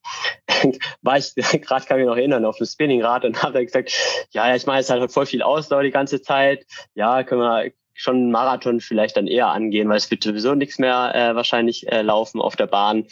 [1.01, 3.91] war ich, gerade kann ich mich noch erinnern, auf dem Spinningrad und habe dann gesagt,
[4.31, 6.65] ja, ja, ich mache jetzt halt voll viel Ausdauer die ganze Zeit.
[6.95, 10.79] Ja, können wir schon einen Marathon vielleicht dann eher angehen, weil es wird sowieso nichts
[10.79, 13.05] mehr äh, wahrscheinlich äh, laufen auf der Bahn.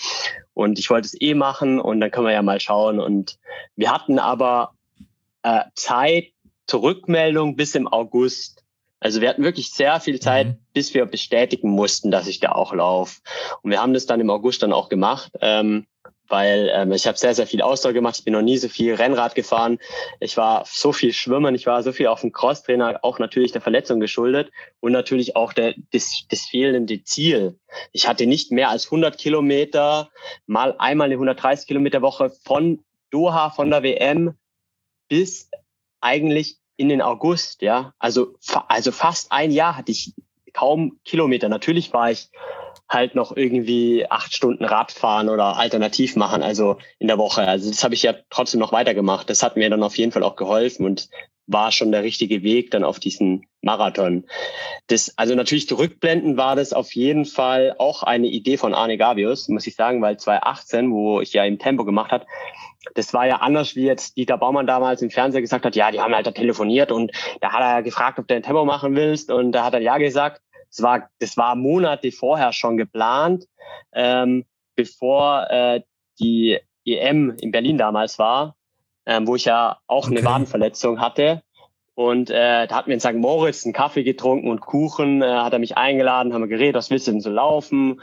[0.53, 2.99] Und ich wollte es eh machen und dann können wir ja mal schauen.
[2.99, 3.38] Und
[3.75, 4.73] wir hatten aber
[5.43, 6.34] äh, Zeit
[6.67, 8.63] zur Rückmeldung bis im August.
[9.01, 10.57] Also wir hatten wirklich sehr viel Zeit, mhm.
[10.73, 13.19] bis wir bestätigen mussten, dass ich da auch laufe.
[13.63, 15.87] Und wir haben das dann im August dann auch gemacht, ähm,
[16.27, 18.19] weil ähm, ich habe sehr, sehr viel Ausdauer gemacht.
[18.19, 19.79] Ich bin noch nie so viel Rennrad gefahren.
[20.19, 23.59] Ich war so viel schwimmen, ich war so viel auf dem Crosstrainer, auch natürlich der
[23.59, 27.59] Verletzung geschuldet und natürlich auch der, des, des fehlende Ziel.
[27.91, 30.09] Ich hatte nicht mehr als 100 Kilometer,
[30.45, 34.35] mal einmal eine 130 Kilometer Woche von Doha, von der WM
[35.09, 35.49] bis
[35.99, 37.93] eigentlich in den August, ja.
[37.99, 38.33] Also,
[38.67, 40.15] also fast ein Jahr hatte ich
[40.51, 41.47] kaum Kilometer.
[41.47, 42.29] Natürlich war ich
[42.89, 47.47] halt noch irgendwie acht Stunden Radfahren oder alternativ machen, also in der Woche.
[47.47, 49.29] Also das habe ich ja trotzdem noch weitergemacht.
[49.29, 51.07] Das hat mir dann auf jeden Fall auch geholfen und
[51.47, 54.25] war schon der richtige Weg dann auf diesen Marathon.
[54.88, 59.47] Das, also natürlich zurückblenden war das auf jeden Fall auch eine Idee von Arne Gavius,
[59.49, 62.25] muss ich sagen, weil 2018, wo ich ja im Tempo gemacht hat,
[62.95, 65.99] das war ja anders, wie jetzt Dieter Baumann damals im Fernseher gesagt hat, ja, die
[65.99, 69.32] haben halt da telefoniert und da hat er gefragt, ob du ein Tempo machen willst
[69.32, 70.41] und da hat er ja gesagt.
[70.69, 73.45] Das war, das war Monate vorher schon geplant,
[73.93, 75.82] ähm, bevor äh,
[76.19, 78.56] die EM in Berlin damals war,
[79.05, 80.17] ähm, wo ich ja auch okay.
[80.17, 81.41] eine Wadenverletzung hatte.
[81.93, 83.15] Und äh, da hatten wir in St.
[83.15, 86.89] Moritz einen Kaffee getrunken und Kuchen, äh, hat er mich eingeladen, haben wir geredet, was
[86.89, 88.01] willst du denn so laufen?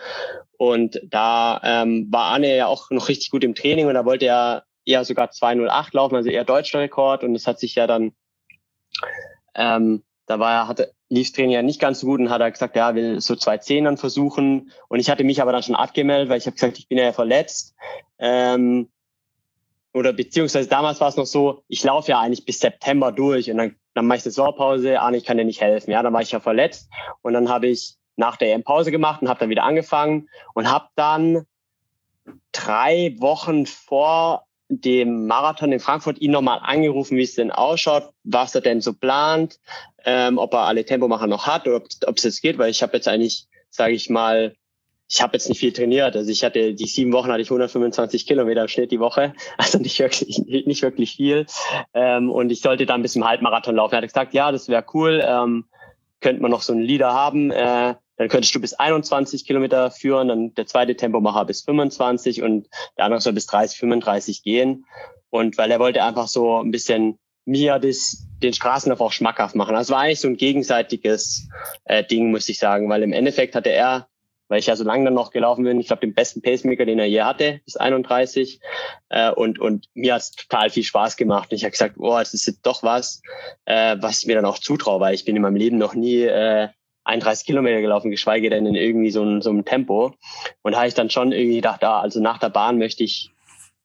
[0.56, 4.26] Und da ähm, war Anne ja auch noch richtig gut im Training und da wollte
[4.26, 7.24] er eher sogar 208 laufen, also eher deutscher Rekord.
[7.24, 8.12] Und das hat sich ja dann,
[9.54, 12.50] ähm, da war er, hatte, lief Training ja nicht ganz so gut und hat er
[12.50, 14.70] gesagt, ja, will so 210 dann versuchen.
[14.88, 17.12] Und ich hatte mich aber dann schon abgemeldet, weil ich habe gesagt, ich bin ja
[17.12, 17.74] verletzt.
[18.18, 18.90] Ähm,
[19.98, 23.58] oder beziehungsweise damals war es noch so, ich laufe ja eigentlich bis September durch und
[23.58, 25.90] dann, dann mache ich Saisonpause, ah, ich kann dir nicht helfen.
[25.90, 26.88] Ja, dann war ich ja verletzt
[27.22, 30.70] und dann habe ich nach der EM Pause gemacht und habe dann wieder angefangen und
[30.70, 31.46] habe dann
[32.52, 38.54] drei Wochen vor dem Marathon in Frankfurt ihn nochmal angerufen, wie es denn ausschaut, was
[38.54, 39.58] er denn so plant,
[40.04, 42.96] ähm, ob er alle Tempomacher noch hat oder ob es jetzt geht, weil ich habe
[42.96, 44.54] jetzt eigentlich, sage ich mal,
[45.08, 46.14] ich habe jetzt nicht viel trainiert.
[46.16, 49.78] Also ich hatte die sieben Wochen hatte ich 125 Kilometer im Schnitt die Woche, also
[49.78, 51.46] nicht wirklich nicht wirklich viel.
[51.94, 53.94] Ähm, und ich sollte dann bis zum Halbmarathon laufen.
[53.94, 55.22] Er hat gesagt, ja, das wäre cool.
[55.24, 55.64] Ähm,
[56.20, 57.50] könnte man noch so einen Leader haben.
[57.50, 62.68] Äh, dann könntest du bis 21 Kilometer führen, dann der zweite Tempomacher bis 25 und
[62.96, 64.84] der andere soll bis 30, 35 gehen.
[65.30, 69.74] Und weil er wollte einfach so ein bisschen mir das, den Straßenlauf auch schmackhaft machen.
[69.74, 71.48] Das war eigentlich so ein gegenseitiges
[71.84, 74.08] äh, Ding, muss ich sagen, weil im Endeffekt hatte er
[74.48, 75.78] weil ich ja so lange dann noch gelaufen bin.
[75.78, 78.60] Ich glaube, den besten Pacemaker, den er je hatte, bis 31.
[79.10, 81.50] Äh, und, und mir hat es total viel Spaß gemacht.
[81.50, 83.22] Und ich habe gesagt, oh, es ist jetzt doch was,
[83.66, 86.22] äh, was ich mir dann auch zutraue, weil ich bin in meinem Leben noch nie
[86.22, 86.68] äh,
[87.04, 90.14] 31 Kilometer gelaufen, geschweige denn in irgendwie so, ein, so einem Tempo.
[90.62, 93.30] Und da habe ich dann schon irgendwie gedacht, ah, also nach der Bahn möchte ich,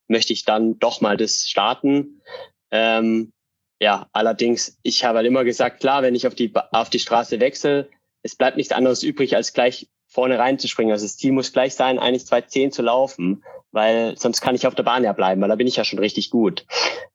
[0.07, 2.21] möchte ich dann doch mal das starten.
[2.71, 3.31] Ähm,
[3.79, 7.39] ja, allerdings, ich habe halt immer gesagt, klar, wenn ich auf die, auf die Straße
[7.39, 7.89] wechsle,
[8.23, 10.91] es bleibt nichts anderes übrig, als gleich vorne reinzuspringen.
[10.91, 14.75] Also das Ziel muss gleich sein, eigentlich 2.10 zu laufen, weil sonst kann ich auf
[14.75, 16.65] der Bahn ja bleiben, weil da bin ich ja schon richtig gut.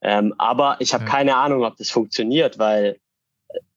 [0.01, 1.09] Ähm, aber ich habe ja.
[1.09, 2.99] keine Ahnung, ob das funktioniert, weil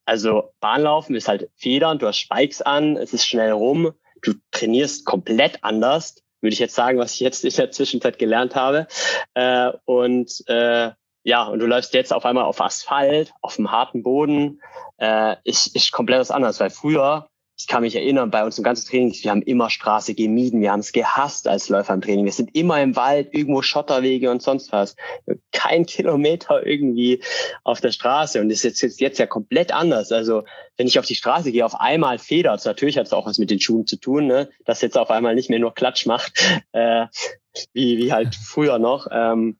[0.05, 5.05] also Bahnlaufen ist halt Federn, du hast Spikes an, es ist schnell rum, du trainierst
[5.05, 8.89] komplett anders, würde ich jetzt sagen, was ich jetzt in der Zwischenzeit gelernt habe.
[9.35, 10.91] Äh, und äh,
[11.23, 14.61] ja, und du läufst jetzt auf einmal auf Asphalt, auf dem harten Boden,
[14.97, 18.65] äh, ist, ist komplett was anderes, weil früher ich kann mich erinnern, bei uns im
[18.65, 22.25] ganzen Training, wir haben immer Straße gemieden, wir haben es gehasst als Läufer im Training.
[22.25, 24.97] Wir sind immer im Wald, irgendwo Schotterwege und sonst was.
[25.53, 27.23] Kein Kilometer irgendwie
[27.63, 28.41] auf der Straße.
[28.41, 30.13] Und das ist jetzt, jetzt ja komplett anders.
[30.13, 30.45] Also
[30.77, 33.51] wenn ich auf die Straße gehe, auf einmal federt Natürlich hat es auch was mit
[33.51, 34.49] den Schuhen zu tun, ne?
[34.65, 36.33] dass jetzt auf einmal nicht mehr nur Klatsch macht,
[36.73, 37.07] äh,
[37.73, 39.07] wie, wie halt früher noch.
[39.11, 39.59] Ähm,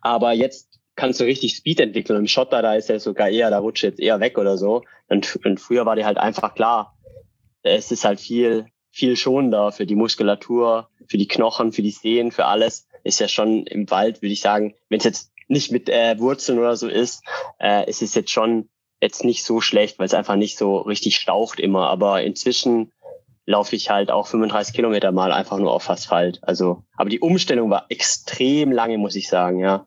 [0.00, 2.18] aber jetzt kannst du richtig Speed entwickeln.
[2.18, 4.82] Im Schotter, da ist er sogar eher, da rutscht jetzt eher weg oder so.
[5.08, 6.96] Und, und früher war die halt einfach klar.
[7.62, 12.30] Es ist halt viel, viel schonender für die Muskulatur, für die Knochen, für die Sehnen,
[12.30, 12.86] für alles.
[13.02, 16.58] Ist ja schon im Wald, würde ich sagen, wenn es jetzt nicht mit äh, Wurzeln
[16.58, 17.22] oder so ist,
[17.58, 18.68] äh, ist es jetzt schon
[19.00, 21.88] jetzt nicht so schlecht, weil es einfach nicht so richtig staucht immer.
[21.90, 22.92] Aber inzwischen
[23.46, 26.38] laufe ich halt auch 35 Kilometer mal einfach nur auf Asphalt.
[26.42, 29.86] Also, aber die Umstellung war extrem lange, muss ich sagen, ja.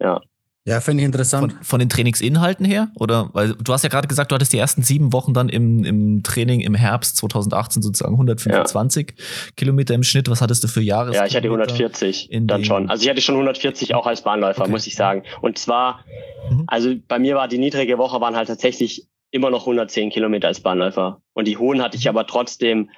[0.00, 0.20] Ja.
[0.66, 1.52] Ja, finde ich interessant.
[1.52, 2.88] Von, von, den Trainingsinhalten her?
[2.94, 5.84] Oder weil du hast ja gerade gesagt, du hattest die ersten sieben Wochen dann im,
[5.84, 9.24] im Training im Herbst 2018 sozusagen 125 ja.
[9.56, 10.30] Kilometer im Schnitt.
[10.30, 11.14] Was hattest du für Jahres?
[11.14, 12.88] Ja, ich hatte 140 dann schon.
[12.88, 14.70] Also ich hatte schon 140 auch als Bahnläufer, okay.
[14.70, 15.24] muss ich sagen.
[15.42, 16.02] Und zwar,
[16.50, 16.64] mhm.
[16.66, 20.60] also bei mir war die niedrige Woche waren halt tatsächlich immer noch 110 Kilometer als
[20.60, 21.20] Bahnläufer.
[21.34, 22.88] Und die hohen hatte ich aber trotzdem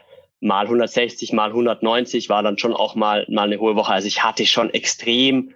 [0.40, 3.92] mal 160, mal 190 war dann schon auch mal, mal eine hohe Woche.
[3.92, 5.50] Also ich hatte schon extrem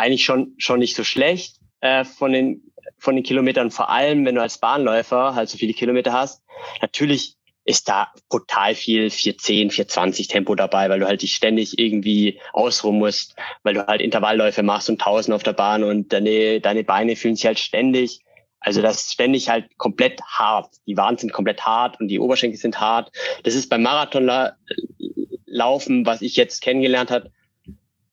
[0.00, 4.34] eigentlich schon, schon nicht so schlecht äh, von, den, von den Kilometern, vor allem wenn
[4.34, 6.42] du als Bahnläufer halt so viele Kilometer hast.
[6.80, 12.40] Natürlich ist da brutal viel 410, 420 Tempo dabei, weil du halt dich ständig irgendwie
[12.52, 16.84] ausruhen musst, weil du halt Intervallläufe machst und 1000 auf der Bahn und deine, deine
[16.84, 18.20] Beine fühlen sich halt ständig,
[18.60, 20.74] also das ist ständig halt komplett hart.
[20.86, 23.10] Die Waren sind komplett hart und die Oberschenkel sind hart.
[23.42, 27.30] Das ist beim Marathonlaufen, was ich jetzt kennengelernt habe,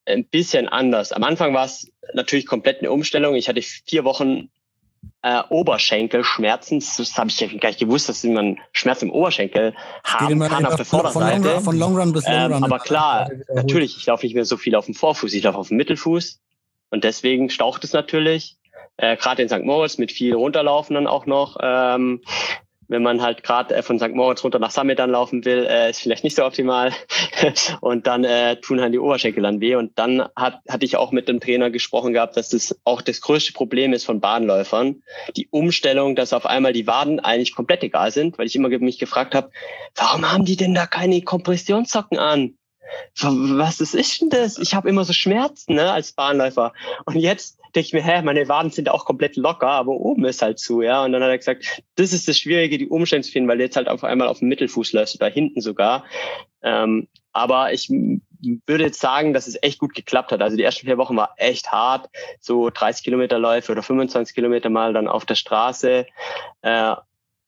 [0.08, 1.12] ein bisschen anders.
[1.12, 3.36] Am Anfang war es natürlich komplett eine Umstellung.
[3.36, 4.50] Ich hatte vier Wochen
[5.22, 6.80] äh, Oberschenkelschmerzen.
[6.80, 10.86] Das habe ich gar nicht gewusst, dass man Schmerz im Oberschenkel haben kann auf der
[10.86, 11.50] Vorderseite.
[11.56, 12.58] Von, von Long Run bis Long ähm, Run.
[12.58, 15.58] Ähm, aber klar, natürlich, ich laufe nicht mehr so viel auf dem Vorfuß, ich laufe
[15.58, 16.40] auf dem Mittelfuß.
[16.90, 18.58] Und deswegen staucht es natürlich.
[18.96, 19.64] Äh, Gerade in St.
[19.64, 21.58] Moritz mit viel runterlaufen dann auch noch.
[21.62, 22.22] Ähm,
[22.88, 24.14] wenn man halt gerade äh, von St.
[24.14, 26.92] Moritz runter nach Summit dann laufen will, äh, ist vielleicht nicht so optimal.
[27.82, 29.76] und dann äh, tun halt die Oberschenkel dann weh.
[29.76, 33.22] Und dann hat, hatte ich auch mit dem Trainer gesprochen gehabt, dass das auch das
[33.22, 35.04] größte Problem ist von Bahnläufern.
[35.36, 39.00] Die Umstellung, dass auf einmal die Waden eigentlich komplett egal sind, weil ich immer mich
[39.00, 39.52] gefragt habe,
[39.96, 42.58] warum haben die denn da keine Kompressionssocken an?
[43.22, 44.58] Was ist denn das?
[44.58, 46.74] Ich habe immer so Schmerzen ne, als Bahnläufer.
[47.06, 50.42] Und jetzt denke ich mir, hä, meine Waden sind auch komplett locker, aber oben ist
[50.42, 51.04] halt zu, ja.
[51.04, 53.76] Und dann hat er gesagt, das ist das Schwierige, die Umstände zu finden, weil jetzt
[53.76, 56.06] halt auf einmal auf dem Mittelfuß läufst oder hinten sogar.
[56.62, 60.42] Ähm, aber ich würde jetzt sagen, dass es echt gut geklappt hat.
[60.42, 64.70] Also die ersten vier Wochen war echt hart, so 30 Kilometer Läufe oder 25 Kilometer
[64.70, 66.06] mal dann auf der Straße.
[66.62, 66.96] Äh,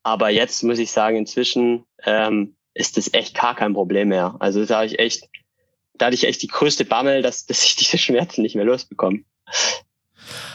[0.04, 4.36] aber jetzt muss ich sagen, inzwischen ähm, ist das echt gar kein Problem mehr.
[4.40, 5.28] Also da habe ich echt,
[5.96, 9.22] da hatte ich echt die größte Bammel, dass, dass ich diese Schmerzen nicht mehr losbekomme.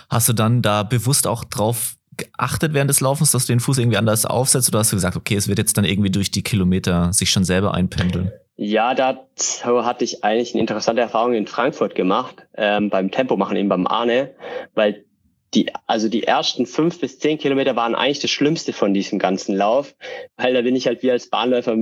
[0.08, 3.78] Hast du dann da bewusst auch drauf geachtet während des Laufens, dass du den Fuß
[3.78, 6.42] irgendwie anders aufsetzt oder hast du gesagt, okay, es wird jetzt dann irgendwie durch die
[6.42, 8.30] Kilometer sich schon selber einpendeln?
[8.56, 13.68] Ja, dazu hatte ich eigentlich eine interessante Erfahrung in Frankfurt gemacht, ähm, beim Tempomachen eben
[13.68, 14.32] beim Arne,
[14.74, 15.04] weil
[15.54, 19.54] die, also die ersten fünf bis zehn Kilometer waren eigentlich das Schlimmste von diesem ganzen
[19.56, 19.94] Lauf,
[20.36, 21.76] weil da bin ich halt wie als Bahnläufer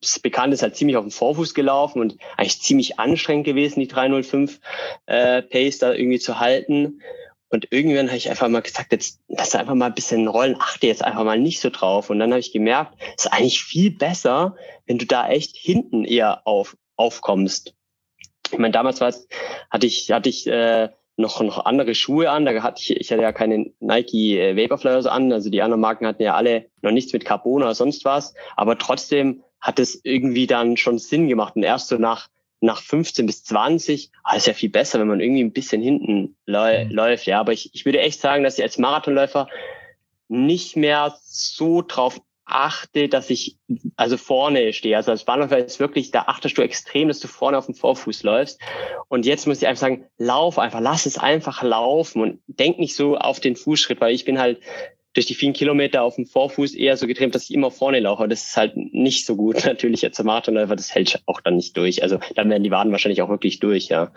[0.00, 3.88] das Bekannte ist halt ziemlich auf dem Vorfuß gelaufen und eigentlich ziemlich anstrengend gewesen, die
[3.88, 4.60] 305
[5.06, 7.00] äh, Pace da irgendwie zu halten.
[7.50, 10.86] Und irgendwann habe ich einfach mal gesagt, jetzt lass einfach mal ein bisschen rollen, achte
[10.86, 12.10] jetzt einfach mal nicht so drauf.
[12.10, 16.04] Und dann habe ich gemerkt, es ist eigentlich viel besser, wenn du da echt hinten
[16.04, 17.74] eher auf, aufkommst.
[18.52, 19.12] Ich meine, damals war
[19.70, 22.46] hatte ich, hatte ich äh, noch, noch andere Schuhe an.
[22.46, 25.32] Da hatte ich, ich hatte ja keine Nike äh, Vaporfly so an.
[25.32, 28.34] Also die anderen Marken hatten ja alle noch nichts mit Carbon oder sonst was.
[28.56, 31.56] Aber trotzdem hat es irgendwie dann schon Sinn gemacht.
[31.56, 32.28] Und erst so nach
[32.60, 36.36] nach 15 bis 20, ah, ist ja viel besser, wenn man irgendwie ein bisschen hinten
[36.44, 36.90] läu mhm.
[36.90, 37.26] läuft.
[37.26, 39.48] Ja, aber ich, ich würde echt sagen, dass ich als Marathonläufer
[40.28, 43.56] nicht mehr so drauf achte, dass ich
[43.96, 44.96] also vorne stehe.
[44.96, 48.22] Also als Bahnläufer ist wirklich, da achtest du extrem, dass du vorne auf dem Vorfuß
[48.22, 48.60] läufst.
[49.08, 52.96] Und jetzt muss ich einfach sagen, lauf einfach, lass es einfach laufen und denk nicht
[52.96, 54.60] so auf den Fußschritt, weil ich bin halt
[55.14, 58.28] durch die vielen Kilometer auf dem Vorfuß eher so getrimmt, dass ich immer vorne laufe.
[58.28, 59.64] Das ist halt nicht so gut.
[59.64, 62.02] Natürlich jetzt Marathonläufer, das hält auch dann nicht durch.
[62.02, 64.10] Also dann werden die Waden wahrscheinlich auch wirklich durch, ja.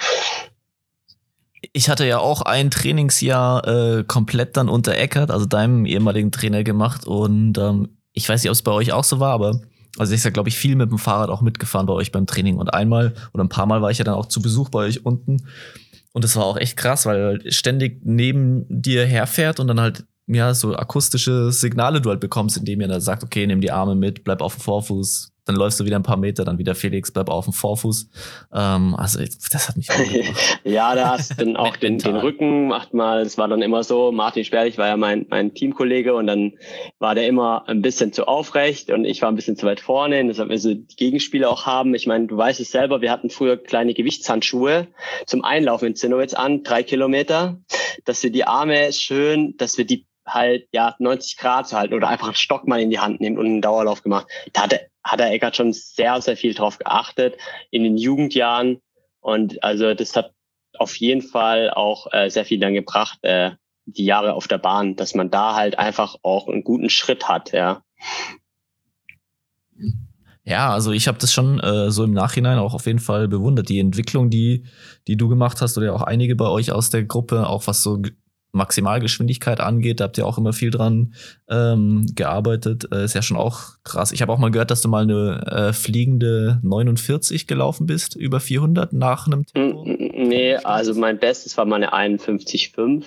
[1.73, 3.67] Ich hatte ja auch ein Trainingsjahr
[3.99, 8.49] äh, komplett dann unter Eckert, also deinem ehemaligen Trainer gemacht und ähm, ich weiß nicht,
[8.49, 9.61] ob es bei euch auch so war, aber
[9.97, 12.57] also ich ja, glaube ich, viel mit dem Fahrrad auch mitgefahren bei euch beim Training
[12.57, 15.05] und einmal oder ein paar Mal war ich ja dann auch zu Besuch bei euch
[15.05, 15.43] unten.
[16.13, 20.05] Und es war auch echt krass, weil er ständig neben dir herfährt und dann halt
[20.27, 23.95] ja, so akustische Signale du halt bekommst, indem ihr da sagt, okay, nimm die Arme
[23.95, 27.11] mit, bleib auf dem Vorfuß, dann läufst du wieder ein paar Meter, dann wieder Felix,
[27.11, 28.09] bleib auf dem Vorfuß.
[28.53, 29.89] Ähm, also das hat mich
[30.63, 33.83] Ja, da hast du dann auch den, den Rücken, macht mal, es war dann immer
[33.83, 36.53] so, Martin Sperlich war ja mein, mein Teamkollege und dann
[36.99, 40.25] war der immer ein bisschen zu aufrecht und ich war ein bisschen zu weit vorne,
[40.25, 41.93] deshalb wir so die Gegenspieler auch haben.
[41.95, 44.87] Ich meine, du weißt es selber, wir hatten früher kleine Gewichtshandschuhe
[45.25, 47.59] zum Einlaufen in Zinnowitz an, drei Kilometer,
[48.05, 52.07] dass wir die Arme schön, dass wir die halt ja 90 Grad zu halten oder
[52.07, 54.27] einfach einen Stock mal in die Hand nimmt und einen Dauerlauf gemacht.
[54.53, 57.37] Da hat, hat der Eckert schon sehr, sehr viel drauf geachtet
[57.71, 58.79] in den Jugendjahren.
[59.19, 60.33] Und also das hat
[60.77, 63.51] auf jeden Fall auch äh, sehr viel dann gebracht, äh,
[63.85, 67.51] die Jahre auf der Bahn, dass man da halt einfach auch einen guten Schritt hat,
[67.51, 67.83] ja.
[70.43, 73.69] Ja, also ich habe das schon äh, so im Nachhinein auch auf jeden Fall bewundert,
[73.69, 74.65] die Entwicklung, die,
[75.07, 78.01] die du gemacht hast oder auch einige bei euch aus der Gruppe, auch was so
[78.51, 81.13] Maximalgeschwindigkeit angeht, da habt ihr auch immer viel dran
[81.49, 82.87] ähm, gearbeitet.
[82.91, 84.11] Äh, ist ja schon auch krass.
[84.11, 88.39] Ich habe auch mal gehört, dass du mal eine äh, fliegende 49 gelaufen bist, über
[88.39, 89.83] 400 nach einem Tempo.
[89.85, 93.05] Nee, also mein Bestes war meine 51,5.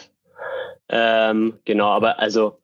[0.89, 2.59] Ähm, genau, aber also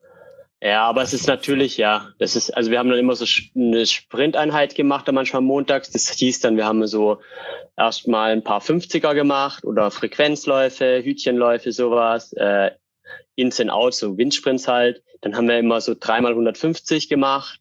[0.63, 3.25] ja, aber es ist natürlich, ja, das ist, also wir haben dann immer so
[3.57, 5.91] eine Sprinteinheit gemacht, dann manchmal montags.
[5.91, 7.21] Das hieß dann, wir haben so
[7.79, 12.73] erstmal ein paar 50er gemacht oder Frequenzläufe, Hütchenläufe, sowas, äh,
[13.37, 15.03] Ins and Outs, so Windsprints halt.
[15.23, 17.59] Dann haben wir immer so dreimal 150 gemacht.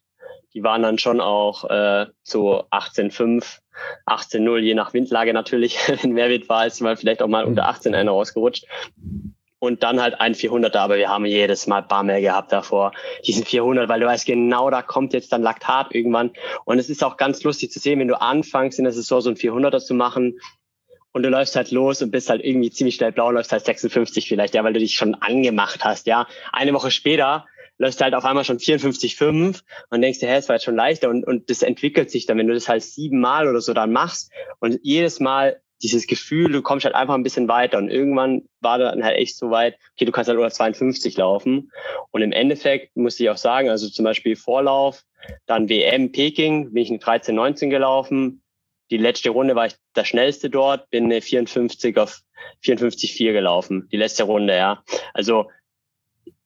[0.54, 3.60] Die waren dann schon auch äh, so 18,5,
[4.08, 5.78] 18,0, je nach Windlage natürlich.
[6.02, 8.66] Wenn mehr Wind war, ist mal vielleicht auch mal unter 18 einer rausgerutscht
[9.60, 12.94] und dann halt ein 400er, aber wir haben jedes Mal Bammel gehabt davor,
[13.26, 16.32] diesen 400, weil du weißt genau, da kommt jetzt dann Laktat irgendwann.
[16.66, 19.30] Und es ist auch ganz lustig zu sehen, wenn du anfängst in der Saison so
[19.30, 20.40] ein 400er zu machen.
[21.12, 24.28] Und du läufst halt los und bist halt irgendwie ziemlich schnell blau, läufst halt 56
[24.28, 26.28] vielleicht, ja, weil du dich schon angemacht hast, ja.
[26.54, 27.46] Eine Woche später
[27.80, 30.76] läufst du halt auf einmal schon 54,5 und denkst dir, hä, es war jetzt schon
[30.76, 31.10] leichter.
[31.10, 34.32] Und, und das entwickelt sich dann, wenn du das halt siebenmal oder so dann machst
[34.60, 38.78] und jedes Mal dieses Gefühl, du kommst halt einfach ein bisschen weiter und irgendwann war
[38.78, 41.72] dann halt echt so weit, okay, du kannst halt unter 52 laufen
[42.12, 45.04] und im Endeffekt muss ich auch sagen, also zum Beispiel Vorlauf,
[45.46, 48.42] dann WM Peking, bin ich eine 13, 19 gelaufen,
[48.92, 52.22] die letzte Runde war ich der schnellste dort, bin eine 54 auf
[52.64, 54.84] 54,4 gelaufen, die letzte Runde, ja.
[55.14, 55.50] Also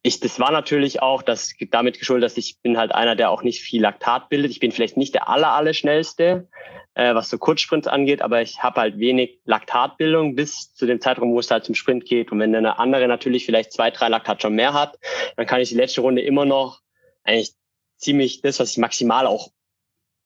[0.03, 3.41] ich, das war natürlich auch das damit geschuldet, dass ich bin halt einer, der auch
[3.41, 4.51] nicht viel Laktat bildet.
[4.51, 6.49] Ich bin vielleicht nicht der aller, aller schnellste,
[6.93, 11.31] äh, was so Kurzsprints angeht, aber ich habe halt wenig Laktatbildung bis zu dem Zeitraum,
[11.31, 12.33] wo es halt zum Sprint geht.
[12.33, 14.99] Und wenn eine andere natürlich vielleicht zwei, drei Laktat schon mehr hat,
[15.37, 16.81] dann kann ich die letzte Runde immer noch
[17.23, 17.53] eigentlich
[17.95, 19.51] ziemlich das, was ich maximal auch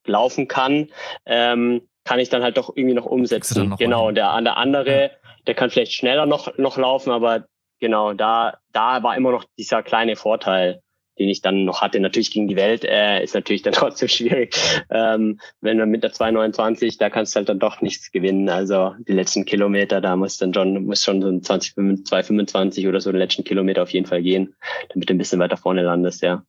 [0.07, 0.89] laufen kann,
[1.27, 3.69] ähm, kann ich dann halt doch irgendwie noch umsetzen.
[3.69, 5.11] Noch genau, der, der andere,
[5.45, 7.45] der kann vielleicht schneller noch, noch laufen, aber
[7.79, 10.81] genau, da, da war immer noch dieser kleine Vorteil
[11.19, 11.99] den ich dann noch hatte.
[11.99, 14.55] Natürlich gegen die Welt äh, ist natürlich dann trotzdem schwierig.
[14.89, 18.49] Ähm, wenn man mit der 229, da kannst du halt dann doch nichts gewinnen.
[18.49, 21.75] Also die letzten Kilometer, da muss dann schon, muss schon so ein 20,
[22.05, 24.55] 225 oder so den letzten Kilometer auf jeden Fall gehen,
[24.89, 26.43] damit du ein bisschen weiter vorne landest, ja.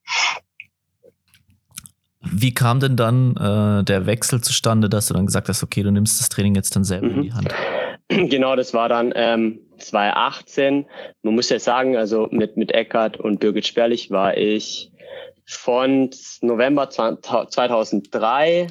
[2.21, 5.91] Wie kam denn dann äh, der Wechsel zustande, dass du dann gesagt hast, okay, du
[5.91, 7.15] nimmst das Training jetzt dann selber mhm.
[7.15, 7.55] in die Hand?
[8.09, 10.87] Genau, das war dann ähm, 2018.
[11.23, 14.93] Man muss ja sagen, also mit, mit Eckart und Birgit Sperlich war ich
[15.47, 16.11] von
[16.41, 18.69] November 2003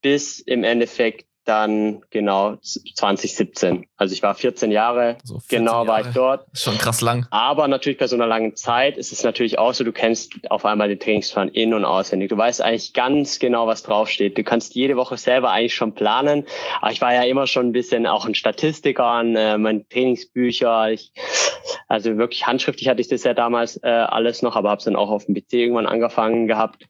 [0.00, 3.86] bis im Endeffekt dann genau 2017.
[3.96, 5.88] Also ich war 14 Jahre, so 14 genau Jahre.
[5.88, 6.46] war ich dort.
[6.52, 7.26] Schon krass lang.
[7.30, 10.66] Aber natürlich bei so einer langen Zeit ist es natürlich auch so, du kennst auf
[10.66, 12.28] einmal den Trainingsplan in- und auswendig.
[12.28, 14.36] Du weißt eigentlich ganz genau, was draufsteht.
[14.36, 16.44] Du kannst jede Woche selber eigentlich schon planen.
[16.82, 20.90] Aber ich war ja immer schon ein bisschen auch ein Statistiker an äh, meinen Trainingsbücher.
[20.90, 21.12] Ich,
[21.88, 24.96] also wirklich handschriftlich hatte ich das ja damals äh, alles noch, aber habe es dann
[24.96, 26.86] auch auf dem PC irgendwann angefangen gehabt.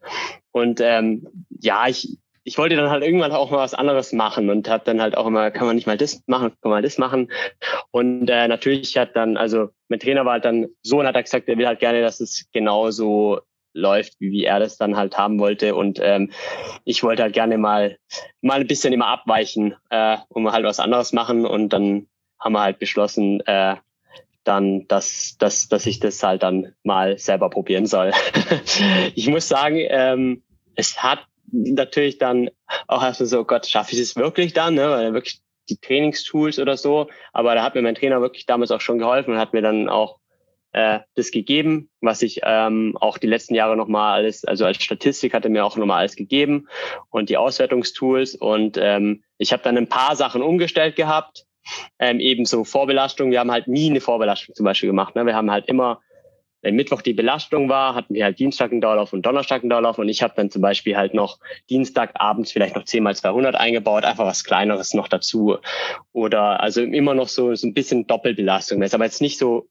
[0.50, 1.28] Und ähm,
[1.60, 2.18] ja, ich,
[2.48, 5.26] ich wollte dann halt irgendwann auch mal was anderes machen und habe dann halt auch
[5.26, 7.30] immer, kann man nicht mal das machen, kann man das machen.
[7.90, 11.22] Und äh, natürlich hat dann, also mein Trainer war halt dann so und hat er
[11.22, 13.40] gesagt, er will halt gerne, dass es genauso
[13.74, 15.74] läuft, wie, er das dann halt haben wollte.
[15.74, 16.30] Und ähm,
[16.86, 17.98] ich wollte halt gerne mal
[18.40, 21.44] mal ein bisschen immer abweichen äh, und halt was anderes machen.
[21.44, 22.06] Und dann
[22.40, 23.76] haben wir halt beschlossen, äh,
[24.44, 28.12] dann, dass, dass, dass ich das halt dann mal selber probieren soll.
[29.14, 30.42] ich muss sagen, ähm,
[30.76, 31.20] es hat
[31.52, 32.50] natürlich dann
[32.86, 34.90] auch erstmal so, Gott, schaffe ich es wirklich dann, ne?
[34.90, 37.08] weil wirklich die Trainingstools oder so.
[37.32, 39.88] Aber da hat mir mein Trainer wirklich damals auch schon geholfen und hat mir dann
[39.88, 40.18] auch
[40.72, 45.34] äh, das gegeben, was ich ähm, auch die letzten Jahre nochmal alles, also als Statistik
[45.34, 46.68] hat er mir auch nochmal alles gegeben
[47.10, 48.34] und die Auswertungstools.
[48.34, 51.44] Und ähm, ich habe dann ein paar Sachen umgestellt gehabt.
[51.98, 53.30] Ähm, ebenso Vorbelastung.
[53.30, 55.14] Wir haben halt nie eine Vorbelastung zum Beispiel gemacht.
[55.14, 55.26] Ne?
[55.26, 56.00] Wir haben halt immer
[56.62, 59.98] wenn Mittwoch die Belastung war, hatten wir halt Dienstag einen Dauerlauf und Donnerstag einen Dauerlauf
[59.98, 61.38] und ich habe dann zum Beispiel halt noch
[61.70, 65.58] Dienstag abends vielleicht noch 10 mal 200 eingebaut, einfach was Kleineres noch dazu.
[66.12, 68.80] Oder also immer noch so, so ein bisschen Doppelbelastung.
[68.80, 69.68] Das ist aber jetzt nicht so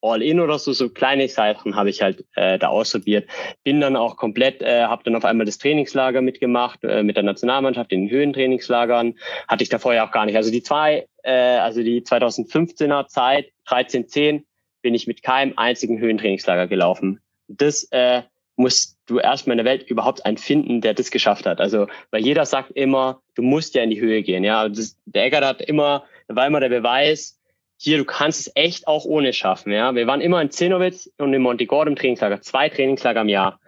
[0.00, 3.28] all in oder so, so kleine Sachen habe ich halt äh, da ausprobiert.
[3.64, 7.24] Bin dann auch komplett, äh, habe dann auf einmal das Trainingslager mitgemacht äh, mit der
[7.24, 9.14] Nationalmannschaft in den Höhentrainingslagern.
[9.48, 10.36] Hatte ich da vorher auch gar nicht.
[10.36, 14.44] Also die zwei, äh, also die 2015er Zeit, 13, 10,
[14.88, 17.20] bin ich mit keinem einzigen Höhentrainingslager gelaufen.
[17.46, 18.22] Das äh,
[18.56, 21.60] musst du erstmal in der Welt überhaupt einen finden, der das geschafft hat.
[21.60, 24.44] Also, weil jeder sagt immer, du musst ja in die Höhe gehen.
[24.44, 27.38] Ja, das, der Eckert hat immer, war immer der Beweis,
[27.76, 29.72] hier, du kannst es echt auch ohne schaffen.
[29.72, 33.60] Ja, wir waren immer in Zinowitz und in Montegordo im Trainingslager, zwei Trainingslager im Jahr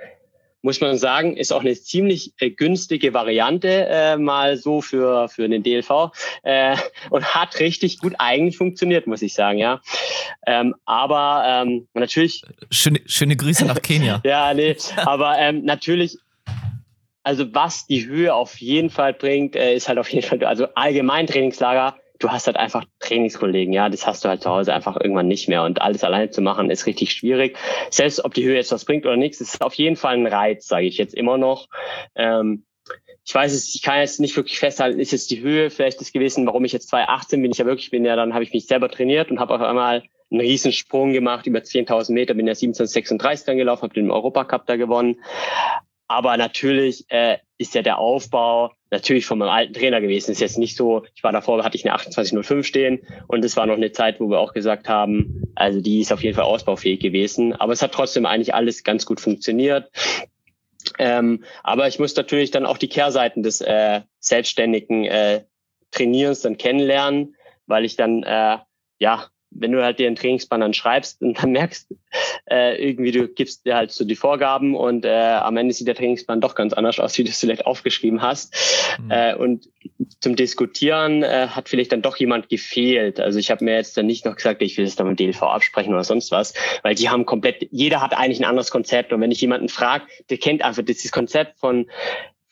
[0.63, 5.49] muss man sagen, ist auch eine ziemlich äh, günstige Variante äh, mal so für, für
[5.49, 6.77] den DLV äh,
[7.11, 9.81] und hat richtig gut eigentlich funktioniert, muss ich sagen, ja.
[10.47, 12.43] Ähm, aber ähm, natürlich.
[12.71, 14.21] Schöne, schöne Grüße nach Kenia.
[14.25, 16.19] ja, nee, aber ähm, natürlich
[17.23, 20.67] also was die Höhe auf jeden Fall bringt, äh, ist halt auf jeden Fall, also
[20.75, 24.97] allgemein Trainingslager du hast halt einfach Trainingskollegen, ja, das hast du halt zu Hause einfach
[25.01, 27.57] irgendwann nicht mehr und alles alleine zu machen ist richtig schwierig.
[27.91, 30.69] Selbst ob die Höhe jetzt was bringt oder nichts, ist auf jeden Fall ein Reiz,
[30.69, 31.69] sage ich jetzt immer noch.
[32.15, 32.65] Ähm,
[33.25, 36.13] ich weiß es, ich kann jetzt nicht wirklich festhalten, ist jetzt die Höhe vielleicht das
[36.13, 37.53] gewesen, warum ich jetzt 2018 bin.
[37.53, 40.03] Ich ja wirklich bin ja, dann habe ich mich selber trainiert und habe auf einmal
[40.31, 44.77] einen Riesensprung gemacht über 10.000 Meter, bin ja 1736 dann gelaufen, habe den Europacup da
[44.77, 45.17] gewonnen.
[46.07, 50.33] Aber natürlich äh, ist ja der Aufbau natürlich von meinem alten Trainer gewesen.
[50.33, 53.67] Ist jetzt nicht so, ich war davor, hatte ich eine 2805 stehen und es war
[53.67, 57.01] noch eine Zeit, wo wir auch gesagt haben, also die ist auf jeden Fall ausbaufähig
[57.01, 57.55] gewesen.
[57.55, 59.91] Aber es hat trotzdem eigentlich alles ganz gut funktioniert.
[60.99, 65.45] Ähm, aber ich muss natürlich dann auch die Kehrseiten des äh, selbstständigen äh,
[65.91, 67.37] Trainierens dann kennenlernen,
[67.67, 68.59] weil ich dann äh,
[68.99, 71.93] ja wenn du halt dir einen Trainingsplan dann schreibst und dann merkst,
[72.51, 75.95] äh, irgendwie du gibst dir halt so die Vorgaben und äh, am Ende sieht der
[75.95, 78.55] Trainingsplan doch ganz anders aus, wie du es vielleicht aufgeschrieben hast.
[79.03, 79.11] Mhm.
[79.11, 79.69] Äh, und
[80.21, 83.21] zum Diskutieren äh, hat vielleicht dann doch jemand gefehlt.
[83.21, 85.43] Also ich habe mir jetzt dann nicht noch gesagt, ich will es dann mit DLV
[85.43, 89.13] absprechen oder sonst was, weil die haben komplett, jeder hat eigentlich ein anderes Konzept.
[89.13, 91.87] Und wenn ich jemanden frage, der kennt einfach dieses Konzept von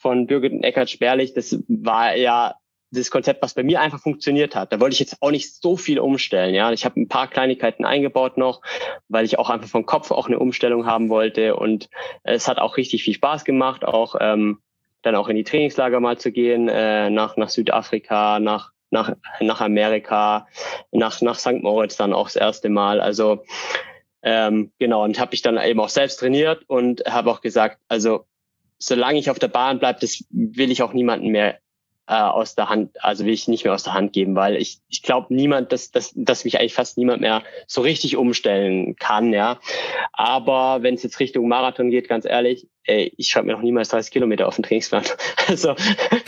[0.00, 2.54] von Birgit und Eckhard Sperlich, das war ja
[2.90, 4.72] das Konzept, was bei mir einfach funktioniert hat.
[4.72, 6.54] Da wollte ich jetzt auch nicht so viel umstellen.
[6.54, 8.62] Ja, ich habe ein paar Kleinigkeiten eingebaut noch,
[9.08, 11.56] weil ich auch einfach vom Kopf auch eine Umstellung haben wollte.
[11.56, 11.90] Und
[12.22, 14.60] es hat auch richtig viel Spaß gemacht, auch ähm,
[15.02, 19.60] dann auch in die Trainingslager mal zu gehen, äh, nach nach Südafrika, nach nach nach
[19.60, 20.46] Amerika,
[20.90, 21.62] nach nach St.
[21.62, 23.00] Moritz dann auch das erste Mal.
[23.00, 23.44] Also
[24.22, 28.24] ähm, genau und habe ich dann eben auch selbst trainiert und habe auch gesagt, also
[28.78, 31.58] solange ich auf der Bahn bleibe, das will ich auch niemanden mehr
[32.08, 34.78] äh, aus der Hand, also will ich nicht mehr aus der Hand geben, weil ich,
[34.88, 39.32] ich glaube niemand, dass, dass, dass mich eigentlich fast niemand mehr so richtig umstellen kann,
[39.32, 39.60] ja.
[40.12, 43.90] Aber wenn es jetzt Richtung Marathon geht, ganz ehrlich, ey, ich schreibe mir noch niemals
[43.90, 45.04] 30 Kilometer auf den Trainingsplan.
[45.48, 45.74] Also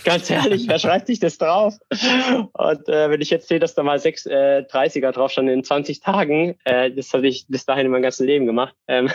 [0.04, 1.74] ganz ehrlich, wer schreibt sich das drauf?
[1.90, 5.62] Und äh, wenn ich jetzt sehe, dass da mal sechs äh, 30er drauf stand in
[5.62, 8.74] 20 Tagen, äh, das habe ich bis dahin in meinem ganzen Leben gemacht.
[8.88, 9.10] Ähm,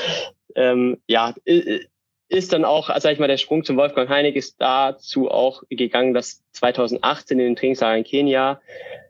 [0.54, 1.32] ähm, ja,
[2.28, 6.14] ist dann auch, sag ich mal, der Sprung zum Wolfgang Heinig ist dazu auch gegangen,
[6.14, 8.60] dass 2018 in den Trainingslager in Kenia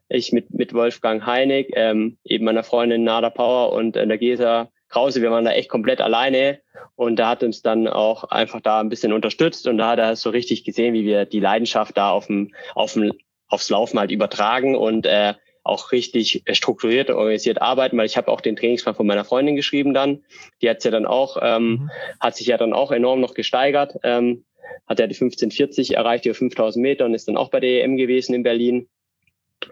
[0.08, 4.70] ich mit, mit Wolfgang Heinig, ähm, eben meiner Freundin Nada Power und äh, der Gesa
[4.88, 6.60] Krause, wir waren da echt komplett alleine.
[6.94, 10.16] Und da hat uns dann auch einfach da ein bisschen unterstützt und da hat er
[10.16, 13.12] so richtig gesehen, wie wir die Leidenschaft da auf dem, auf dem,
[13.48, 14.76] aufs Laufen halt übertragen.
[14.76, 15.34] Und äh,
[15.68, 19.56] auch richtig strukturiert und organisiert arbeiten, weil ich habe auch den Trainingsplan von meiner Freundin
[19.56, 20.24] geschrieben dann.
[20.62, 21.90] Die hat ja dann auch, ähm, mhm.
[22.20, 24.44] hat sich ja dann auch enorm noch gesteigert, ähm,
[24.86, 27.96] hat ja die 1540 erreicht über 5000 Meter und ist dann auch bei der EM
[27.96, 28.88] gewesen in Berlin.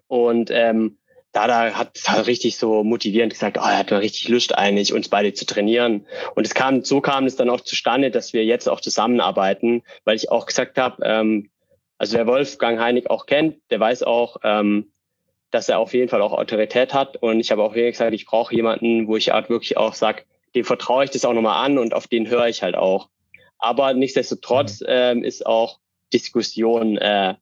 [0.09, 0.99] Und ähm,
[1.32, 5.09] da, da hat er richtig so motivierend gesagt, oh, er hat richtig Lust eigentlich, uns
[5.09, 6.07] beide zu trainieren.
[6.36, 10.16] Und es kam, so kam es dann auch zustande, dass wir jetzt auch zusammenarbeiten, weil
[10.16, 11.51] ich auch gesagt habe, ähm,
[11.99, 14.92] also wer Wolfgang Heinig auch kennt, der weiß auch, ähm,
[15.55, 17.17] dass er auf jeden Fall auch Autorität hat.
[17.17, 20.25] Und ich habe auch gesagt, ich brauche jemanden, wo ich halt wirklich auch sage,
[20.57, 23.09] dem vertraue ich das auch nochmal an und auf den höre ich halt auch.
[23.59, 24.87] Aber nichtsdestotrotz mhm.
[24.89, 25.79] ähm, ist auch
[26.13, 27.35] Diskussion äh,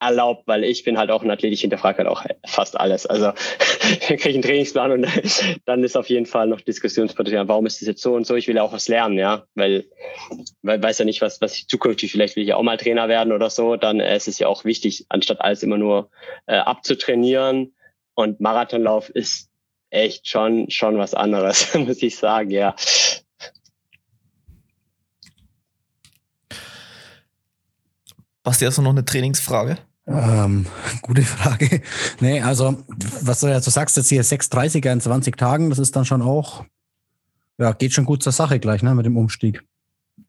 [0.00, 3.06] erlaubt, weil ich bin halt auch ein Athlet, ich hinterfrage halt auch fast alles.
[3.06, 3.32] Also
[4.00, 5.06] kriege ich einen Trainingsplan und
[5.66, 7.48] dann ist auf jeden Fall noch Diskussionspotenzial.
[7.48, 8.34] Warum ist das jetzt so und so?
[8.34, 9.84] Ich will ja auch was lernen, ja, weil
[10.62, 13.32] weil weiß ja nicht, was was ich zukünftig vielleicht will ich auch mal Trainer werden
[13.32, 13.76] oder so.
[13.76, 16.10] Dann äh, ist es ja auch wichtig, anstatt alles immer nur
[16.46, 17.74] äh, abzutrainieren.
[18.14, 19.50] Und Marathonlauf ist
[19.90, 22.74] echt schon schon was anderes, muss ich sagen, ja.
[28.42, 29.76] Basti, hast du noch eine Trainingsfrage?
[30.10, 30.66] Ähm,
[31.02, 31.82] gute Frage.
[32.20, 32.78] Nee, also,
[33.22, 36.22] was du ja so sagst, jetzt hier 6,30er in 20 Tagen, das ist dann schon
[36.22, 36.64] auch,
[37.58, 39.62] ja, geht schon gut zur Sache gleich, ne, mit dem Umstieg.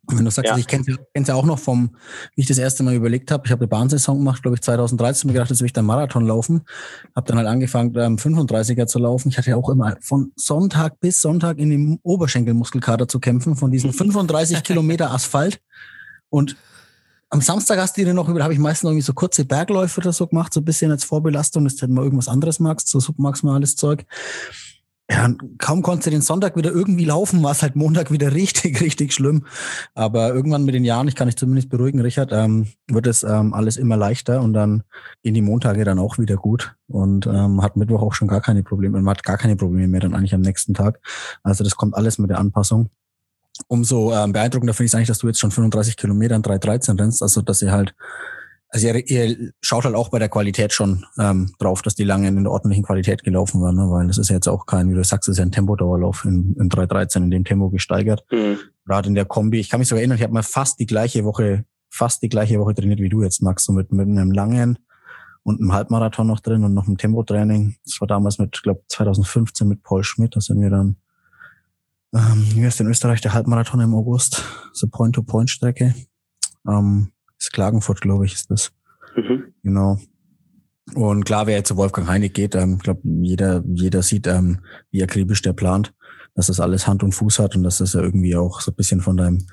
[0.07, 0.53] Und wenn du sagst, ja.
[0.53, 1.95] also ich kenne es ja auch noch vom,
[2.35, 5.27] wie ich das erste Mal überlegt habe, ich habe eine Bahnsaison gemacht, glaube ich 2013,
[5.27, 6.61] mir gedacht, jetzt will ich dann Marathon laufen,
[7.15, 9.29] habe dann halt angefangen, ähm, 35er zu laufen.
[9.29, 13.71] Ich hatte ja auch immer von Sonntag bis Sonntag in dem Oberschenkelmuskelkater zu kämpfen, von
[13.71, 15.61] diesen 35 Kilometer Asphalt.
[16.29, 16.55] Und
[17.31, 20.11] am Samstag hast du dir noch, über, habe ich meistens irgendwie so kurze Bergläufe oder
[20.11, 22.99] so gemacht, so ein bisschen als Vorbelastung, dass du halt mal irgendwas anderes magst, so
[22.99, 24.05] submaximales Zeug.
[25.09, 28.81] Ja, kaum konntest du den Sonntag wieder irgendwie laufen, war es halt Montag wieder richtig,
[28.81, 29.45] richtig schlimm.
[29.93, 33.53] Aber irgendwann mit den Jahren, ich kann dich zumindest beruhigen, Richard, ähm, wird es ähm,
[33.53, 34.83] alles immer leichter und dann
[35.23, 38.63] gehen die Montage dann auch wieder gut und ähm, hat Mittwoch auch schon gar keine
[38.63, 40.99] Probleme, man hat gar keine Probleme mehr dann eigentlich am nächsten Tag.
[41.43, 42.89] Also das kommt alles mit der Anpassung
[43.67, 46.99] umso ähm, beeindruckender finde ich es eigentlich, dass du jetzt schon 35 Kilometer in 3,13
[46.99, 47.21] rennst.
[47.21, 47.93] Also, dass ihr halt,
[48.69, 52.27] also ihr, ihr schaut halt auch bei der Qualität schon ähm, drauf, dass die lange
[52.27, 53.89] in der ordentlichen Qualität gelaufen waren, ne?
[53.89, 56.25] weil das ist ja jetzt auch kein, wie du sagst, das ist ja ein Tempodauerlauf
[56.25, 58.23] in, in 3,13 in dem Tempo gesteigert.
[58.31, 58.59] Mhm.
[58.85, 59.59] Gerade in der Kombi.
[59.59, 62.59] Ich kann mich sogar erinnern, ich habe mal fast die gleiche Woche, fast die gleiche
[62.59, 64.79] Woche trainiert wie du jetzt, Max, so mit, mit einem langen
[65.43, 67.75] und einem Halbmarathon noch drin und noch einem Tempotraining.
[67.83, 70.97] Das war damals mit, glaube 2015 mit Paul Schmidt, da sind wir dann
[72.13, 74.43] ähm, hier ist in Österreich der Halbmarathon im August,
[74.73, 75.95] so Point-to-Point-Strecke.
[76.67, 78.71] Ähm, ist Klagenfurt, glaube ich, ist das.
[79.15, 79.53] Mhm.
[79.63, 79.97] Genau.
[80.93, 84.59] Und klar, wer jetzt zu Wolfgang Heinig geht, ähm, ich glaube, jeder, jeder sieht, ähm,
[84.91, 85.93] wie akribisch der plant,
[86.35, 88.75] dass das alles Hand und Fuß hat und dass das ja irgendwie auch so ein
[88.75, 89.45] bisschen von deinem,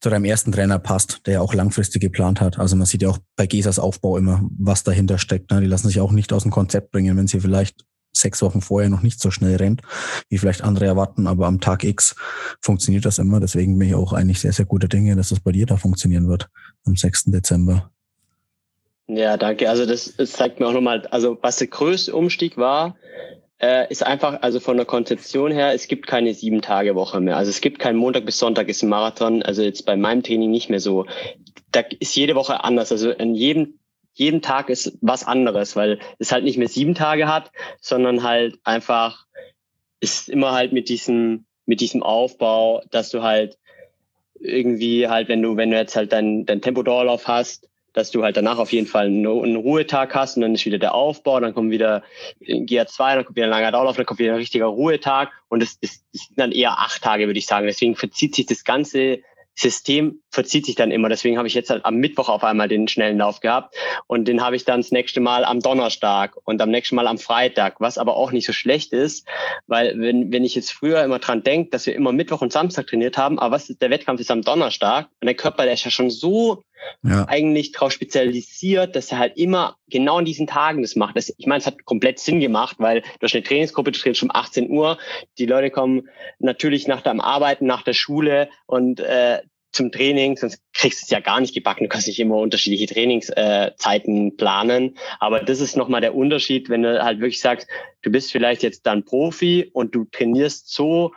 [0.00, 2.58] zu deinem ersten Trainer passt, der ja auch langfristig geplant hat.
[2.58, 5.50] Also man sieht ja auch bei Gesas Aufbau immer, was dahinter steckt.
[5.50, 5.60] Ne?
[5.60, 7.84] Die lassen sich auch nicht aus dem Konzept bringen, wenn sie vielleicht
[8.16, 9.82] sechs Wochen vorher noch nicht so schnell rennt,
[10.28, 12.16] wie vielleicht andere erwarten, aber am Tag X
[12.60, 13.40] funktioniert das immer.
[13.40, 16.28] Deswegen bin ich auch eigentlich sehr, sehr gute Dinge, dass das bei dir da funktionieren
[16.28, 16.48] wird
[16.84, 17.24] am 6.
[17.26, 17.90] Dezember.
[19.08, 19.70] Ja, danke.
[19.70, 22.96] Also das, das zeigt mir auch nochmal, also was der größte Umstieg war,
[23.58, 27.36] äh, ist einfach, also von der Konzeption her, es gibt keine sieben Tage Woche mehr.
[27.36, 29.42] Also es gibt keinen Montag bis Sonntag ist ein Marathon.
[29.42, 31.06] Also jetzt bei meinem Training nicht mehr so.
[31.72, 32.92] Da ist jede Woche anders.
[32.92, 33.78] Also in jedem
[34.16, 38.58] jeden Tag ist was anderes, weil es halt nicht mehr sieben Tage hat, sondern halt
[38.64, 39.26] einfach
[40.00, 43.58] ist immer halt mit diesem mit diesem Aufbau, dass du halt
[44.40, 48.38] irgendwie halt, wenn du wenn du jetzt halt dein dein Tempodauerlauf hast, dass du halt
[48.38, 51.52] danach auf jeden Fall einen, einen, Ruhetag hast und dann ist wieder der Aufbau, dann
[51.52, 52.02] kommt wieder
[52.40, 55.78] GR2, dann kommt wieder ein langer Dauerlauf, dann kommt wieder ein richtiger Ruhetag und das,
[55.80, 57.66] das, das sind dann eher acht Tage, würde ich sagen.
[57.66, 59.20] Deswegen verzieht sich das ganze
[59.58, 61.08] System verzieht sich dann immer.
[61.08, 63.74] Deswegen habe ich jetzt halt am Mittwoch auf einmal den schnellen Lauf gehabt
[64.06, 67.18] und den habe ich dann das nächste Mal am Donnerstag und am nächsten Mal am
[67.18, 69.26] Freitag, was aber auch nicht so schlecht ist,
[69.66, 72.86] weil wenn, wenn ich jetzt früher immer dran denke, dass wir immer Mittwoch und Samstag
[72.86, 75.84] trainiert haben, aber was ist, der Wettkampf ist am Donnerstag und der Körper, der ist
[75.84, 76.62] ja schon so
[77.02, 77.26] ja.
[77.28, 81.16] eigentlich darauf spezialisiert, dass er halt immer genau an diesen Tagen das macht.
[81.16, 84.30] Das, ich meine, es hat komplett Sinn gemacht, weil durch eine Trainingsgruppe, du trainierst um
[84.32, 84.98] 18 Uhr,
[85.38, 86.08] die Leute kommen
[86.38, 89.40] natürlich nach dem Arbeiten, nach der Schule und äh,
[89.76, 91.84] zum Training, sonst kriegst du es ja gar nicht gebacken.
[91.84, 94.96] Du kannst nicht immer unterschiedliche Trainingszeiten äh, planen.
[95.20, 97.68] Aber das ist nochmal der Unterschied, wenn du halt wirklich sagst,
[98.02, 101.12] du bist vielleicht jetzt dann Profi und du trainierst so,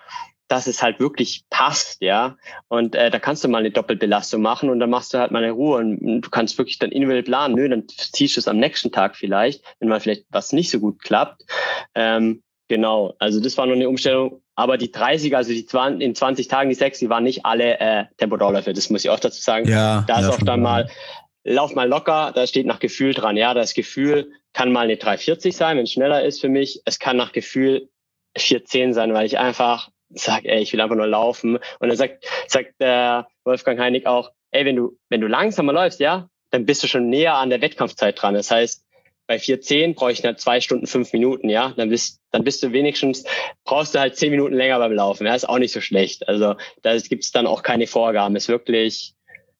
[0.49, 2.35] dass es halt wirklich passt, ja.
[2.67, 5.43] Und äh, da kannst du mal eine Doppelbelastung machen und dann machst du halt mal
[5.43, 7.55] eine Ruhe und du kannst wirklich dann individuell planen.
[7.55, 10.79] Nö, dann ziehst du es am nächsten Tag vielleicht, wenn mal vielleicht was nicht so
[10.79, 11.45] gut klappt.
[11.93, 14.41] Ähm, genau, also das war noch eine Umstellung.
[14.55, 17.79] Aber die 30, also die 20, in 20 Tagen die 6, die waren nicht alle
[17.79, 18.73] äh, Tempodauerläufe.
[18.73, 19.69] Das muss ich auch dazu sagen.
[19.69, 20.89] Ja, da ist auch dann mal,
[21.43, 23.37] lauf mal locker, da steht nach Gefühl dran.
[23.37, 26.81] Ja, das Gefühl kann mal eine 340 sein, wenn es schneller ist für mich.
[26.85, 27.89] Es kann nach Gefühl
[28.35, 31.57] 410 sein, weil ich einfach sag, ey, ich will einfach nur laufen.
[31.57, 35.99] Und dann sagt, sagt der Wolfgang Heinig auch, ey, wenn du, wenn du langsamer läufst,
[35.99, 38.33] ja, dann bist du schon näher an der Wettkampfzeit dran.
[38.33, 38.85] Das heißt,
[39.27, 41.73] bei 4.10 brauche ich halt zwei Stunden, fünf Minuten, ja.
[41.77, 43.25] Dann bist, dann bist du wenigstens,
[43.63, 45.27] brauchst du halt zehn Minuten länger beim Laufen.
[45.27, 46.27] Ja, ist auch nicht so schlecht.
[46.27, 48.35] Also da gibt es dann auch keine Vorgaben.
[48.35, 49.13] Ist wirklich,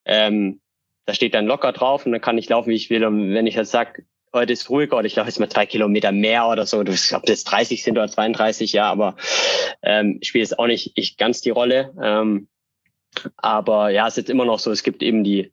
[0.05, 0.59] ähm,
[1.05, 3.05] da steht dann locker drauf und dann kann ich laufen, wie ich will.
[3.05, 4.01] Und wenn ich jetzt sag,
[4.33, 6.83] heute ist ruhiger oder ich laufe jetzt mal zwei Kilometer mehr oder so.
[6.83, 9.15] Du ob das 30 sind oder 32, ja, aber
[9.81, 11.93] ähm, spielt jetzt auch nicht ich ganz die Rolle.
[12.01, 12.47] Ähm,
[13.37, 15.51] aber ja, es ist jetzt immer noch so, es gibt eben die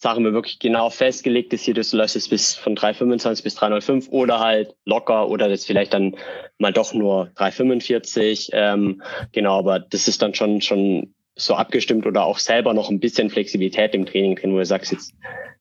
[0.00, 4.08] Sachen, mir wirklich genau festgelegt ist hier, du läufst jetzt bis von 3,25 bis 3,05
[4.10, 6.14] oder halt locker oder das vielleicht dann
[6.58, 8.50] mal doch nur 3,45.
[8.52, 13.00] Ähm, genau, aber das ist dann schon, schon so abgestimmt oder auch selber noch ein
[13.00, 15.14] bisschen Flexibilität im Training drin, wo du sagst, jetzt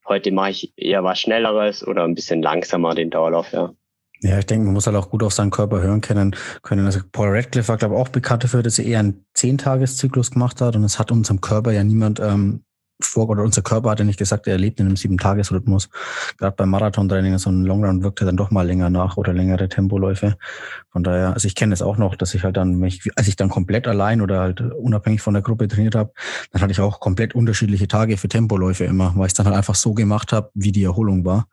[0.08, 3.74] heute mache ich eher was Schnelleres oder ein bisschen langsamer den Dauerlauf, ja.
[4.22, 6.36] Ja, ich denke, man muss halt auch gut auf seinen Körper hören können.
[6.64, 6.86] können.
[6.88, 10.60] Also Paul Radcliffe war, glaube ich, auch bekannt dafür, dass er eher einen Zehntageszyklus gemacht
[10.60, 12.64] hat und es hat unserem Körper ja niemand ähm,
[13.00, 15.90] vor, oder unser Körper hat ja nicht gesagt, er lebt in einem Sieben-Tages-Rhythmus.
[16.38, 19.70] Gerade beim Marathontraining, so ein Longrun wirkt er dann doch mal länger nach oder längere
[19.70, 20.38] Tempoläufe.
[20.92, 23.36] Von daher, also ich kenne es auch noch, dass ich halt dann mich, als ich
[23.36, 26.12] dann komplett allein oder halt unabhängig von der Gruppe trainiert habe,
[26.52, 29.56] dann hatte ich auch komplett unterschiedliche Tage für Tempoläufe immer, weil ich es dann halt
[29.56, 31.48] einfach so gemacht habe, wie die Erholung war.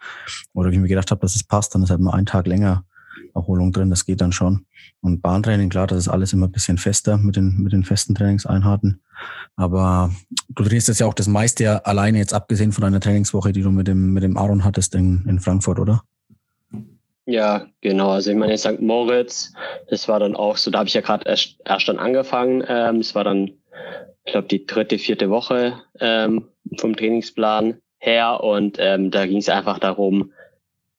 [0.54, 2.46] Oder wie ich mir gedacht habe, dass es passt, dann ist halt mal ein Tag
[2.46, 2.84] länger
[3.34, 4.66] Erholung drin, das geht dann schon.
[5.00, 8.14] Und Bahntraining, klar, das ist alles immer ein bisschen fester mit den, mit den festen
[8.14, 9.00] Trainingseinheiten.
[9.56, 10.12] Aber
[10.48, 13.62] du trainierst jetzt ja auch das meiste ja alleine, jetzt abgesehen von deiner Trainingswoche, die
[13.62, 16.02] du mit dem, mit dem Aaron hattest in, in Frankfurt, oder?
[17.26, 18.10] Ja, genau.
[18.10, 18.80] Also ich meine, in St.
[18.80, 19.52] Moritz,
[19.88, 22.64] das war dann auch so, da habe ich ja gerade erst, erst dann angefangen.
[22.68, 23.52] Ähm, es war dann,
[24.24, 26.48] ich glaube, die dritte, vierte Woche ähm,
[26.78, 30.32] vom Trainingsplan her und ähm, da ging es einfach darum,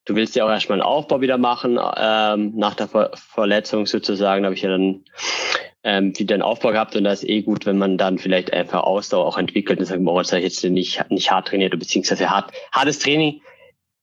[0.06, 4.44] du willst ja auch erstmal einen Aufbau wieder machen, ähm, nach der Ver Verletzung sozusagen,
[4.44, 5.04] da habe ich ja dann
[5.84, 8.84] ähm, wieder einen Aufbau gehabt und da ist eh gut, wenn man dann vielleicht einfach
[8.84, 12.30] Ausdauer auch entwickelt und sagt, boah, jetzt habe ich jetzt nicht, nicht hart trainiert, beziehungsweise
[12.30, 13.42] hart, hartes Training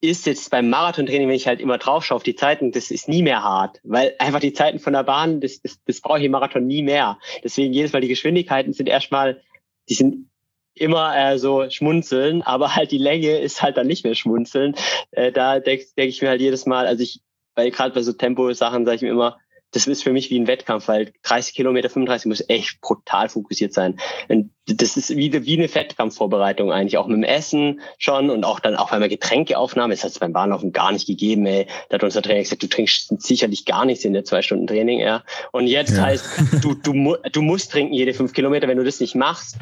[0.02, 3.08] ist jetzt beim Marathontraining, wenn ich halt immer drauf schaue auf die Zeiten, das ist
[3.08, 6.24] nie mehr hart, weil einfach die Zeiten von der Bahn, das, das, das brauche ich
[6.24, 7.18] im Marathon nie mehr.
[7.44, 9.40] Deswegen jedes Mal die Geschwindigkeiten sind erstmal,
[9.88, 10.26] die sind
[10.74, 14.74] immer äh, so schmunzeln, aber halt die Länge ist halt dann nicht mehr schmunzeln.
[15.10, 17.20] Äh, da denke denk ich mir halt jedes Mal, also ich,
[17.54, 19.38] weil gerade bei so Tempo-Sachen sage ich mir immer,
[19.72, 23.72] das ist für mich wie ein Wettkampf, weil 30 Kilometer, 35 muss echt brutal fokussiert
[23.72, 23.98] sein.
[24.28, 28.60] Und das ist wie, wie eine Wettkampfvorbereitung eigentlich, auch mit dem Essen schon und auch
[28.60, 29.92] dann auch einer Getränkeaufnahme.
[29.94, 31.66] Das hat es beim Bahnlaufen gar nicht gegeben, ey.
[31.88, 35.00] Da hat unser Trainer gesagt, du trinkst sicherlich gar nichts in der zwei Stunden Training,
[35.00, 35.24] ja.
[35.50, 36.04] Und jetzt ja.
[36.04, 36.24] heißt,
[36.62, 39.56] du, du, du musst trinken jede fünf Kilometer, wenn du das nicht machst.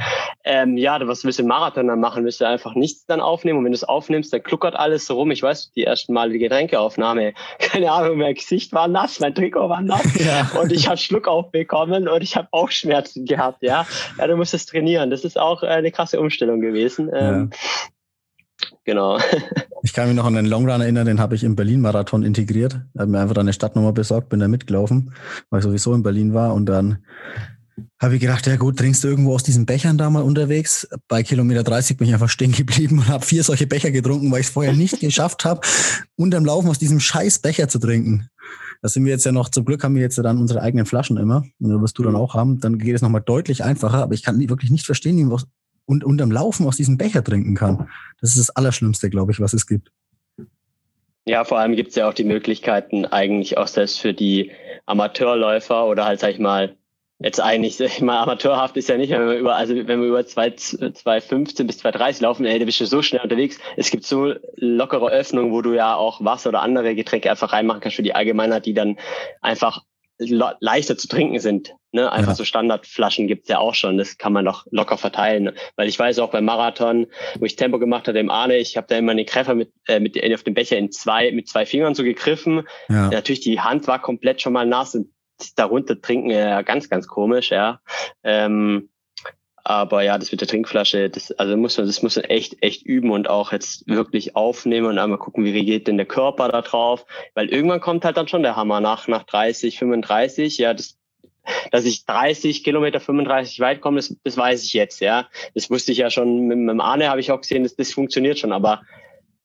[0.45, 2.25] Ähm, ja, was willst du im Marathon dann machen?
[2.25, 3.59] Willst du einfach nichts dann aufnehmen?
[3.59, 5.31] Und wenn du es aufnimmst, dann kluckert alles so rum.
[5.31, 9.69] Ich weiß, die ersten Mal die Getränkeaufnahme, keine Ahnung, mein Gesicht war nass, mein Trikot
[9.69, 10.51] war nass ja.
[10.61, 13.86] und ich habe Schluck aufbekommen und ich habe auch Schmerzen gehabt, ja.
[14.18, 15.11] Ja, du musst es trainieren.
[15.11, 17.11] Das ist auch äh, eine krasse Umstellung gewesen.
[17.14, 17.59] Ähm, ja.
[18.84, 19.18] Genau.
[19.82, 22.82] Ich kann mich noch an den Longrun erinnern, den habe ich im Berlin-Marathon integriert.
[22.92, 25.14] Ich habe mir einfach eine Stadtnummer besorgt, bin da mitgelaufen,
[25.48, 27.03] weil ich sowieso in Berlin war und dann
[27.98, 30.88] habe ich gedacht, ja gut, trinkst du irgendwo aus diesen Bechern da mal unterwegs?
[31.09, 34.40] Bei Kilometer 30 bin ich einfach stehen geblieben und habe vier solche Becher getrunken, weil
[34.40, 35.61] ich es vorher nicht geschafft habe,
[36.16, 38.28] unterm Laufen aus diesem scheiß Becher zu trinken.
[38.83, 41.16] Da sind wir jetzt ja noch, zum Glück haben wir jetzt dann unsere eigenen Flaschen
[41.18, 41.45] immer.
[41.61, 42.61] Und das wirst du dann auch haben.
[42.61, 43.99] Dann geht es nochmal deutlich einfacher.
[43.99, 45.43] Aber ich kann wirklich nicht verstehen, wie man
[45.87, 47.89] und unterm Laufen aus diesem Becher trinken kann.
[48.20, 49.91] Das ist das Allerschlimmste, glaube ich, was es gibt.
[51.26, 54.53] Ja, vor allem gibt es ja auch die Möglichkeiten eigentlich auch selbst für die
[54.87, 56.76] Amateurläufer oder halt, sag ich mal,
[57.23, 60.21] jetzt eigentlich, ich meine, amateurhaft ist ja nicht, wenn wir über, also wenn wir über
[60.21, 63.59] 2,15 bis 2,30 laufen, ey, da bist du so schnell unterwegs.
[63.77, 67.81] Es gibt so lockere Öffnungen, wo du ja auch Wasser oder andere Getränke einfach reinmachen
[67.81, 68.97] kannst für die Allgemeinheit, die dann
[69.43, 69.83] einfach
[70.23, 71.75] leichter zu trinken sind.
[71.93, 72.12] Ne?
[72.12, 72.37] Einfach ja.
[72.37, 73.97] so Standardflaschen gibt's ja auch schon.
[73.97, 75.53] Das kann man doch locker verteilen.
[75.77, 77.07] Weil ich weiß auch beim Marathon,
[77.39, 79.99] wo ich Tempo gemacht hatte im Arne, ich habe da immer den Kräfer mit, äh,
[79.99, 82.66] mit auf dem Becher in zwei, mit zwei Fingern so gegriffen.
[82.89, 83.09] Ja.
[83.09, 85.09] Natürlich, die Hand war komplett schon mal nass und
[85.55, 87.80] darunter trinken ja ganz, ganz komisch, ja.
[88.22, 88.91] Ähm,
[89.62, 92.82] aber ja, das mit der Trinkflasche, das, also muss man, das muss man echt, echt
[92.82, 96.62] üben und auch jetzt wirklich aufnehmen und einmal gucken, wie reagiert denn der Körper da
[96.62, 97.05] drauf.
[97.34, 100.97] Weil irgendwann kommt halt dann schon der Hammer nach, nach 30, 35, ja, das
[101.70, 105.28] dass ich 30 Kilometer, 35 weit komme, das, das weiß ich jetzt, ja.
[105.55, 107.93] Das wusste ich ja schon mit, mit dem Arne, habe ich auch gesehen, das, das
[107.93, 108.82] funktioniert schon, aber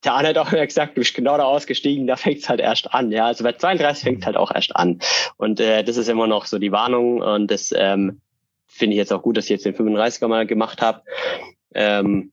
[0.06, 2.60] der Arne hat auch immer gesagt, du bist genau da ausgestiegen, da fängt es halt
[2.60, 3.12] erst an.
[3.12, 5.00] Ja, also bei 32 fängt es halt auch erst an.
[5.38, 8.22] Und äh, das ist immer noch so die Warnung und das ähm,
[8.68, 11.02] finde ich jetzt auch gut, dass ich jetzt den 35er mal gemacht habe.
[11.74, 12.32] Ähm,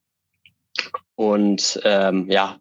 [1.14, 2.58] und ähm, ja,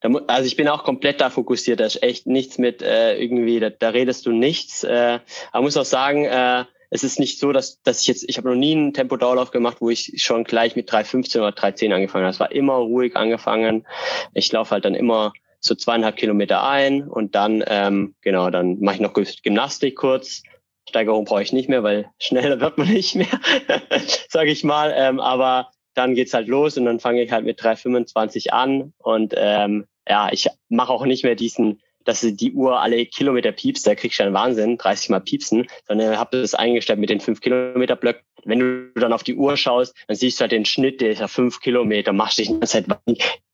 [0.00, 1.80] da, also ich bin auch komplett da fokussiert.
[1.80, 4.84] Da ist echt nichts mit äh, irgendwie, da, da redest du nichts.
[4.84, 5.20] Äh,
[5.52, 8.48] aber muss auch sagen, äh, es ist nicht so, dass, dass ich jetzt, ich habe
[8.48, 12.32] noch nie einen Tempo-Dauerlauf gemacht, wo ich schon gleich mit 3,15 oder 3,10 angefangen habe.
[12.32, 13.86] Es war immer ruhig angefangen.
[14.34, 18.96] Ich laufe halt dann immer so zweieinhalb Kilometer ein und dann, ähm, genau, dann mache
[18.96, 20.42] ich noch Gymnastik kurz.
[20.88, 23.26] Steigerung brauche ich nicht mehr, weil schneller wird man nicht mehr,
[24.28, 24.94] sage ich mal.
[24.96, 29.34] Ähm, aber dann geht's halt los und dann fange ich halt mit 3,25 an und
[29.36, 33.94] ähm, ja, ich mache auch nicht mehr diesen, dass die Uhr alle Kilometer piepst, da
[33.94, 37.96] kriegst du einen Wahnsinn, 30 mal piepsen, sondern habe das eingestellt mit den 5 Kilometer
[37.96, 38.22] Blöcken.
[38.44, 41.20] Wenn du dann auf die Uhr schaust, dann siehst du halt den Schnitt, der ist
[41.20, 42.86] ja 5 Kilometer, machst dich die ganze Zeit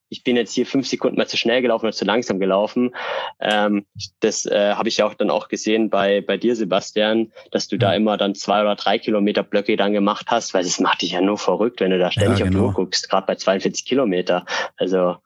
[0.08, 2.94] ich bin jetzt hier fünf Sekunden mal zu schnell gelaufen oder zu langsam gelaufen.
[3.40, 3.84] Ähm,
[4.20, 7.78] das äh, habe ich ja auch dann auch gesehen bei, bei dir, Sebastian, dass du
[7.78, 11.12] da immer dann zwei oder drei Kilometer Blöcke dann gemacht hast, weil das macht dich
[11.12, 12.46] ja nur verrückt, wenn du da ständig ja, genau.
[12.46, 12.66] auf die genau.
[12.66, 14.44] Uhr guckst, gerade bei 42 Kilometer.
[14.76, 15.16] Also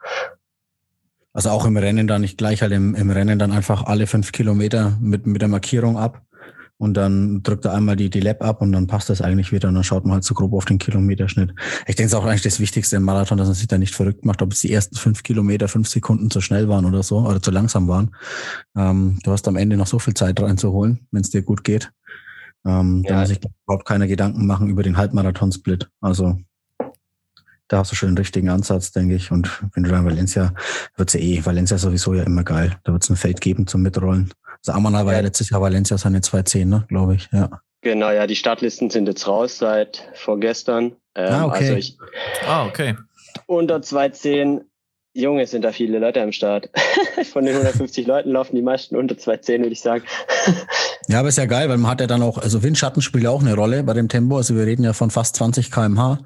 [1.33, 4.33] also auch im Rennen dann, ich gleich halt im, im Rennen dann einfach alle fünf
[4.33, 6.23] Kilometer mit, mit der Markierung ab
[6.79, 9.69] und dann drückt er einmal die, die Lab ab und dann passt das eigentlich wieder
[9.69, 11.53] und dann schaut man halt so grob auf den Kilometerschnitt.
[11.87, 13.95] Ich denke, es ist auch eigentlich das Wichtigste im Marathon, dass man sich da nicht
[13.95, 17.19] verrückt macht, ob es die ersten fünf Kilometer fünf Sekunden zu schnell waren oder so
[17.19, 18.15] oder zu langsam waren.
[18.77, 21.91] Ähm, du hast am Ende noch so viel Zeit reinzuholen, wenn es dir gut geht.
[22.65, 23.15] Ähm, ja.
[23.15, 25.89] Da muss ich überhaupt keine Gedanken machen über den Halbmarathon-Split.
[26.01, 26.39] Also
[27.69, 29.31] da hast du schon den richtigen Ansatz, denke ich.
[29.31, 30.55] Und wenn du dann Valencia,
[30.97, 32.79] wird's ja eh, Valencia sowieso ja immer geil.
[32.85, 34.33] Da wird's ein Feld geben zum Mitrollen.
[34.61, 37.61] Also Amana war ja, ja letztes Jahr Valencia seine 2.10, ne, glaube ich, ja.
[37.81, 40.97] Genau, ja, die Startlisten sind jetzt raus seit vorgestern.
[41.15, 41.59] Ähm, ah, okay.
[41.59, 41.97] Also ich,
[42.47, 42.97] ah, okay.
[43.47, 44.63] Unter 2.10,
[45.15, 46.71] Junge, sind da viele Leute am Start.
[47.33, 50.05] Von den 150 Leuten laufen die meisten unter 2.10, würde ich sagen.
[51.09, 53.31] ja, aber ist ja geil, weil man hat ja dann auch, also Windschatten spielt ja
[53.31, 54.37] auch eine Rolle bei dem Tempo.
[54.37, 56.19] Also wir reden ja von fast 20 kmh.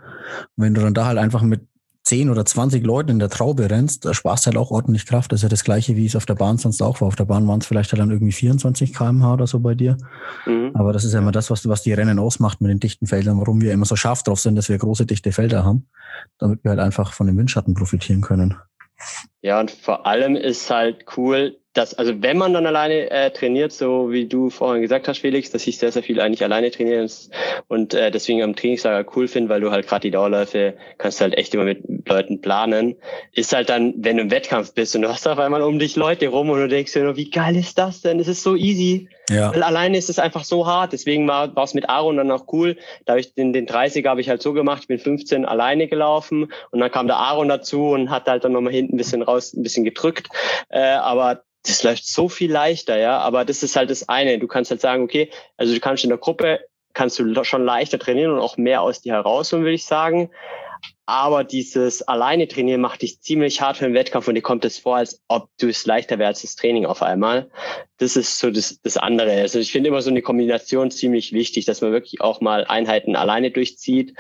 [0.57, 1.63] Wenn du dann da halt einfach mit
[2.05, 5.31] 10 oder 20 Leuten in der Traube rennst, da sparst du halt auch ordentlich Kraft.
[5.31, 7.09] Das ist ja das Gleiche, wie es auf der Bahn sonst auch war.
[7.09, 9.97] Auf der Bahn waren es vielleicht halt dann irgendwie 24 kmh oder so bei dir.
[10.45, 10.73] Mhm.
[10.75, 13.39] Aber das ist ja immer das, was, was die Rennen ausmacht mit den dichten Feldern,
[13.39, 15.87] warum wir immer so scharf drauf sind, dass wir große, dichte Felder haben,
[16.39, 18.57] damit wir halt einfach von den Windschatten profitieren können.
[19.41, 23.73] Ja, und vor allem ist halt cool, dass, also wenn man dann alleine äh, trainiert,
[23.73, 27.09] so wie du vorhin gesagt hast, Felix, dass ich sehr, sehr viel eigentlich alleine trainiere
[27.69, 31.37] und äh, deswegen am Trainingslager cool finde, weil du halt gerade die Dauerläufe kannst halt
[31.37, 32.97] echt immer mit Leuten planen,
[33.33, 35.97] ist halt dann, wenn du im Wettkampf bist und du hast auf einmal um dich
[35.97, 38.19] Leute rum und du denkst dir nur, wie geil ist das denn?
[38.19, 39.09] Das ist so easy.
[39.33, 39.51] Ja.
[39.51, 40.93] Alleine ist es einfach so hart.
[40.93, 42.77] Deswegen war es mit Aaron dann auch cool.
[43.05, 45.89] Da habe ich den, den 30er habe ich halt so gemacht, ich bin 15 alleine
[45.89, 49.23] gelaufen und dann kam der Aaron dazu und hat halt dann nochmal hinten ein bisschen
[49.23, 50.29] raus, ein bisschen gedrückt.
[50.69, 53.19] Äh, aber das läuft so viel leichter, ja.
[53.19, 54.39] Aber das ist halt das eine.
[54.39, 56.61] Du kannst halt sagen, okay, also du kannst in der Gruppe,
[56.93, 60.31] kannst du schon leichter trainieren und auch mehr aus dir herausholen, würde ich sagen.
[61.07, 64.79] Aber dieses alleine trainieren macht dich ziemlich hart für den Wettkampf und dir kommt es
[64.79, 67.51] vor, als ob du es leichter wärst, das Training auf einmal.
[67.99, 69.33] Das ist so das, das andere.
[69.41, 73.17] Also ich finde immer so eine Kombination ziemlich wichtig, dass man wirklich auch mal Einheiten
[73.17, 74.15] alleine durchzieht,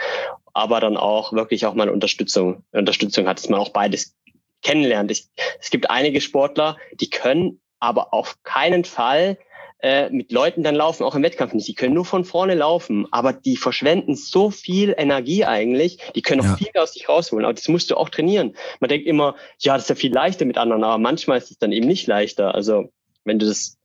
[0.55, 4.16] aber dann auch wirklich auch mal Unterstützung, Unterstützung hat, dass man auch beides
[4.62, 5.11] kennenlernt.
[5.11, 5.28] Ich,
[5.61, 9.39] es gibt einige Sportler, die können aber auf keinen Fall
[9.83, 11.68] äh, mit Leuten dann laufen, auch im Wettkampf nicht.
[11.68, 16.41] Die können nur von vorne laufen, aber die verschwenden so viel Energie eigentlich, die können
[16.41, 17.45] auch viel aus sich rausholen.
[17.45, 18.55] Aber das musst du auch trainieren.
[18.80, 21.59] Man denkt immer, ja, das ist ja viel leichter mit anderen, aber manchmal ist es
[21.59, 22.55] dann eben nicht leichter.
[22.55, 22.93] Also
[23.24, 23.76] wenn du das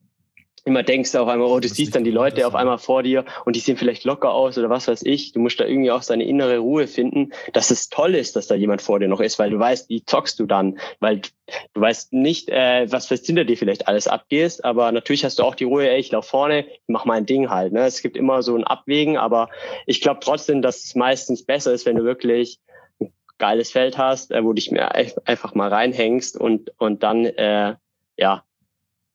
[0.67, 3.23] immer denkst du auf einmal, oh, du siehst dann die Leute auf einmal vor dir
[3.45, 5.31] und die sehen vielleicht locker aus oder was weiß ich.
[5.31, 8.55] Du musst da irgendwie auch seine innere Ruhe finden, dass es toll ist, dass da
[8.55, 11.21] jemand vor dir noch ist, weil du weißt, wie zockst du dann, weil
[11.73, 15.55] du weißt nicht, äh, was hinter dir vielleicht alles abgehst, aber natürlich hast du auch
[15.55, 17.71] die Ruhe, ey, ich lauf vorne, ich mach mein Ding halt.
[17.71, 17.85] Ne?
[17.85, 19.49] Es gibt immer so ein Abwägen, aber
[19.85, 22.59] ich glaube trotzdem, dass es meistens besser ist, wenn du wirklich
[22.99, 27.23] ein geiles Feld hast, äh, wo du dich mehr einfach mal reinhängst und und dann
[27.23, 27.75] äh,
[28.17, 28.43] ja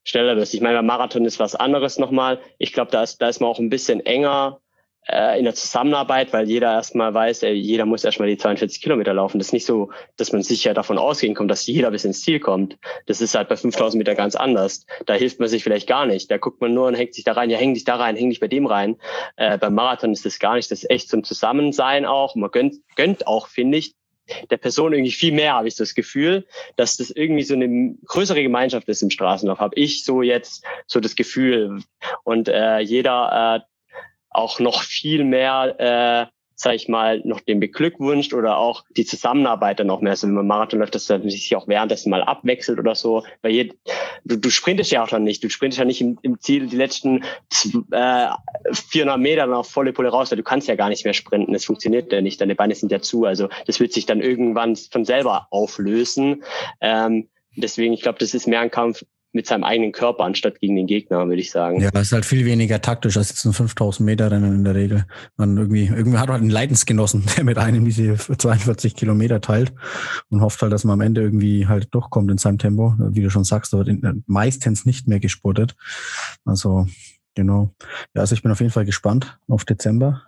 [0.04, 0.54] schneller bist.
[0.54, 2.40] Ich meine, beim Marathon ist was anderes nochmal.
[2.58, 4.60] Ich glaube, da ist, da ist man auch ein bisschen enger
[5.08, 9.12] äh, in der Zusammenarbeit, weil jeder erstmal weiß, ey, jeder muss erstmal die 42 Kilometer
[9.14, 9.38] laufen.
[9.38, 12.40] Das ist nicht so, dass man sicher davon ausgehen kommt, dass jeder bis ins Ziel
[12.40, 12.78] kommt.
[13.06, 14.86] Das ist halt bei 5000 Meter ganz anders.
[15.06, 16.30] Da hilft man sich vielleicht gar nicht.
[16.30, 17.50] Da guckt man nur und hängt sich da rein.
[17.50, 18.96] Ja, häng dich da rein, häng dich bei dem rein.
[19.36, 20.70] Äh, beim Marathon ist das gar nicht.
[20.70, 22.34] Das ist echt zum Zusammensein auch.
[22.36, 23.94] Man gönnt, gönnt auch, finde ich,
[24.50, 26.46] der Person irgendwie viel mehr, habe ich das Gefühl,
[26.76, 31.00] dass das irgendwie so eine größere Gemeinschaft ist im Straßenlauf, habe ich so jetzt so
[31.00, 31.82] das Gefühl.
[32.24, 33.72] Und äh, jeder äh,
[34.30, 39.80] auch noch viel mehr äh, sag ich mal, noch den beglückwünscht oder auch die Zusammenarbeit
[39.80, 40.12] dann auch mehr.
[40.12, 43.24] Also wenn man Marathon läuft, dass man sich auch währenddessen mal abwechselt oder so.
[43.42, 43.72] Weil je,
[44.24, 45.42] du, du sprintest ja auch dann nicht.
[45.42, 47.24] Du sprintest ja nicht im, im Ziel die letzten
[47.90, 48.28] äh,
[48.72, 51.52] 400 Meter auf volle Pulle raus, weil du kannst ja gar nicht mehr sprinten.
[51.52, 52.40] Das funktioniert ja nicht.
[52.40, 53.24] Deine Beine sind ja zu.
[53.24, 56.44] Also das wird sich dann irgendwann von selber auflösen.
[56.80, 60.76] Ähm, deswegen, ich glaube, das ist mehr ein Kampf mit seinem eigenen Körper anstatt gegen
[60.76, 61.80] den Gegner, würde ich sagen.
[61.80, 65.06] Ja, ist halt viel weniger taktisch als jetzt ein 5000 Meter Rennen in der Regel.
[65.36, 69.72] Man irgendwie, irgendwie hat halt einen Leidensgenossen, der mit einem diese 42 Kilometer teilt
[70.28, 72.94] und hofft halt, dass man am Ende irgendwie halt durchkommt in seinem Tempo.
[72.98, 73.86] Wie du schon sagst, aber
[74.26, 75.76] meistens nicht mehr gespurtet.
[76.44, 76.86] Also,
[77.34, 77.70] genau.
[78.14, 80.22] Ja, also ich bin auf jeden Fall gespannt auf Dezember.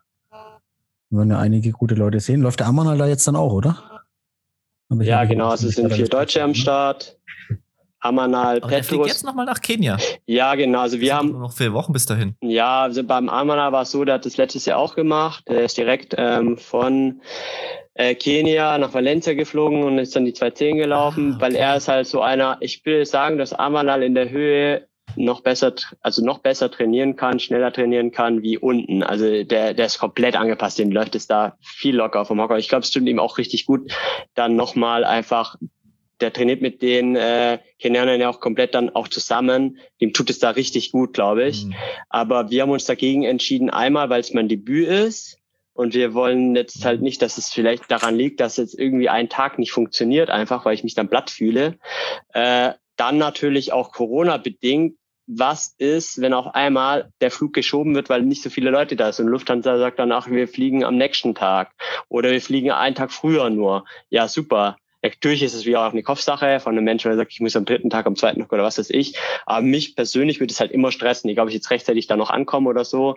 [1.10, 2.40] Wir werden ja einige gute Leute sehen.
[2.40, 4.04] Läuft der Ammann da jetzt dann auch, oder?
[4.90, 5.48] Ja, genau.
[5.48, 7.18] Also es sind vier Deutsche am Start.
[8.04, 8.98] Amanal Aber Petrus.
[8.98, 9.96] Der jetzt nochmal nach Kenia.
[10.26, 10.80] Ja, genau.
[10.80, 12.36] Also wir haben noch vier Wochen bis dahin.
[12.42, 15.44] Ja, also beim Amanal war es so, der hat das letztes Jahr auch gemacht.
[15.48, 17.22] Der ist direkt ähm, von
[17.94, 21.44] äh, Kenia nach Valencia geflogen und ist dann die 210 gelaufen, ah, okay.
[21.44, 24.86] weil er ist halt so einer, ich will sagen, dass Amanal in der Höhe
[25.16, 29.02] noch besser, also noch besser trainieren kann, schneller trainieren kann wie unten.
[29.02, 32.58] Also der, der ist komplett angepasst, den läuft es da viel locker vom Hocker.
[32.58, 33.92] Ich glaube, es tut ihm auch richtig gut,
[34.34, 35.56] dann nochmal einfach
[36.20, 39.78] der trainiert mit den äh, Kenianern ja auch komplett dann auch zusammen.
[40.00, 41.66] Dem tut es da richtig gut, glaube ich.
[41.66, 41.74] Mhm.
[42.08, 45.38] Aber wir haben uns dagegen entschieden, einmal, weil es mein Debüt ist.
[45.72, 46.84] Und wir wollen jetzt mhm.
[46.84, 50.64] halt nicht, dass es vielleicht daran liegt, dass jetzt irgendwie ein Tag nicht funktioniert, einfach
[50.64, 51.78] weil ich mich dann platt fühle.
[52.32, 54.96] Äh, dann natürlich auch Corona-bedingt.
[55.26, 59.10] Was ist, wenn auf einmal der Flug geschoben wird, weil nicht so viele Leute da
[59.10, 59.24] sind?
[59.24, 61.72] Und Lufthansa sagt dann, ach, wir fliegen am nächsten Tag.
[62.08, 63.86] Oder wir fliegen einen Tag früher nur.
[64.10, 67.40] Ja, super Natürlich ist es wieder auch eine Kopfsache von einem Menschen, der sagt, ich
[67.40, 69.18] muss am dritten Tag, am zweiten Tag oder was weiß ich.
[69.44, 72.30] Aber mich persönlich würde es halt immer stressen, egal ob ich jetzt rechtzeitig da noch
[72.30, 73.16] ankomme oder so.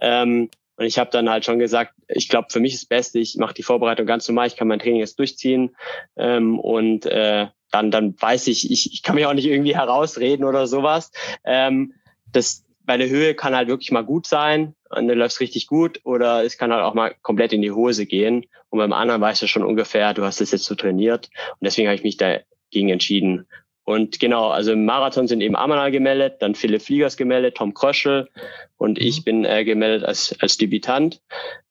[0.00, 3.18] Ähm, und ich habe dann halt schon gesagt, ich glaube, für mich ist das Beste,
[3.18, 5.74] ich mache die Vorbereitung ganz normal, ich kann mein Training jetzt durchziehen
[6.16, 10.44] ähm, und äh, dann, dann weiß ich, ich, ich kann mich auch nicht irgendwie herausreden
[10.44, 11.10] oder sowas.
[11.44, 11.94] Ähm,
[12.32, 16.00] das, bei der Höhe kann halt wirklich mal gut sein und dann läuft richtig gut
[16.04, 18.46] oder es kann halt auch mal komplett in die Hose gehen.
[18.70, 21.88] Und beim anderen weißt du schon ungefähr, du hast es jetzt so trainiert und deswegen
[21.88, 23.46] habe ich mich dagegen entschieden.
[23.84, 28.28] Und genau, also im Marathon sind eben Amanal gemeldet, dann Philipp Fliegers gemeldet, Tom Kröschel
[28.76, 29.24] und ich mhm.
[29.24, 31.20] bin äh, gemeldet als, als Debütant.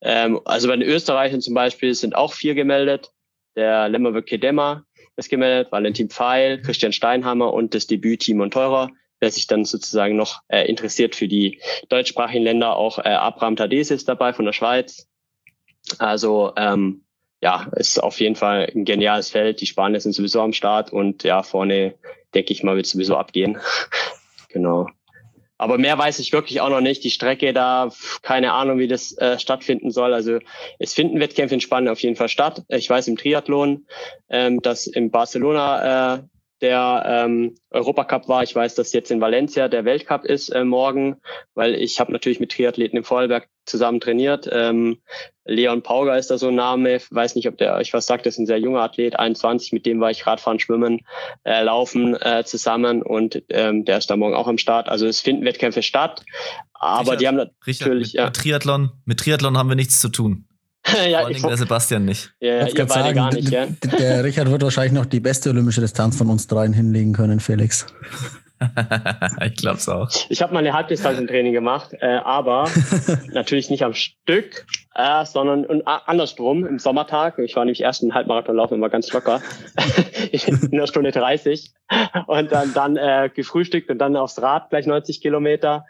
[0.00, 3.12] Ähm, also bei den Österreichern zum Beispiel sind auch vier gemeldet.
[3.54, 4.84] Der Lemmerwürk Kedema
[5.16, 8.90] ist gemeldet, Valentin Pfeil, Christian Steinhammer und das Debüt Timon Teurer
[9.20, 13.90] wer sich dann sozusagen noch äh, interessiert für die deutschsprachigen Länder, auch äh, Abraham Tades
[13.90, 15.08] ist dabei von der Schweiz.
[15.98, 17.04] Also ähm,
[17.42, 19.60] ja, ist auf jeden Fall ein geniales Feld.
[19.60, 21.94] Die Spanier sind sowieso am Start und ja, vorne
[22.34, 23.58] denke ich mal, wird sowieso abgehen.
[24.48, 24.88] genau.
[25.58, 27.02] Aber mehr weiß ich wirklich auch noch nicht.
[27.02, 27.90] Die Strecke da,
[28.22, 30.12] keine Ahnung, wie das äh, stattfinden soll.
[30.12, 30.38] Also
[30.78, 32.64] es finden Wettkämpfe in Spanien auf jeden Fall statt.
[32.68, 33.86] Ich weiß im Triathlon,
[34.28, 36.22] ähm, dass in Barcelona äh,
[36.60, 38.42] der ähm, Europacup war.
[38.42, 41.16] Ich weiß, dass jetzt in Valencia der Weltcup ist äh, morgen,
[41.54, 44.48] weil ich habe natürlich mit Triathleten im Vorarlberg zusammen trainiert.
[44.50, 44.98] Ähm,
[45.44, 47.00] Leon Pauger ist da so ein Name.
[47.10, 48.24] Weiß nicht, ob der euch was sagt.
[48.24, 49.72] Das ist ein sehr junger Athlet, 21.
[49.72, 51.00] Mit dem war ich Radfahren, Schwimmen,
[51.44, 54.88] äh, Laufen äh, zusammen und ähm, der ist da morgen auch am Start.
[54.88, 56.24] Also es finden Wettkämpfe statt,
[56.72, 58.24] aber Richard, die haben natürlich Richard, mit, ja.
[58.26, 58.90] mit Triathlon.
[59.04, 60.46] Mit Triathlon haben wir nichts zu tun.
[61.08, 62.32] ja, Vor allem der Sebastian nicht.
[62.40, 63.66] Ja, ihr beide sagen, gar nicht, ja.
[63.98, 67.86] Der Richard wird wahrscheinlich noch die beste olympische Distanz von uns dreien hinlegen können, Felix.
[69.44, 70.08] ich glaube es auch.
[70.30, 72.70] Ich habe mal eine Halbdistanzentraining gemacht, äh, aber
[73.32, 74.64] natürlich nicht am Stück,
[74.94, 77.38] äh, sondern und, äh, andersrum im Sommertag.
[77.38, 79.42] Ich war nämlich erst einen Halbmarathon laufen, war ganz locker.
[80.30, 81.72] in einer Stunde 30.
[82.26, 85.84] Und dann, dann äh, gefrühstückt und dann aufs Rad gleich 90 Kilometer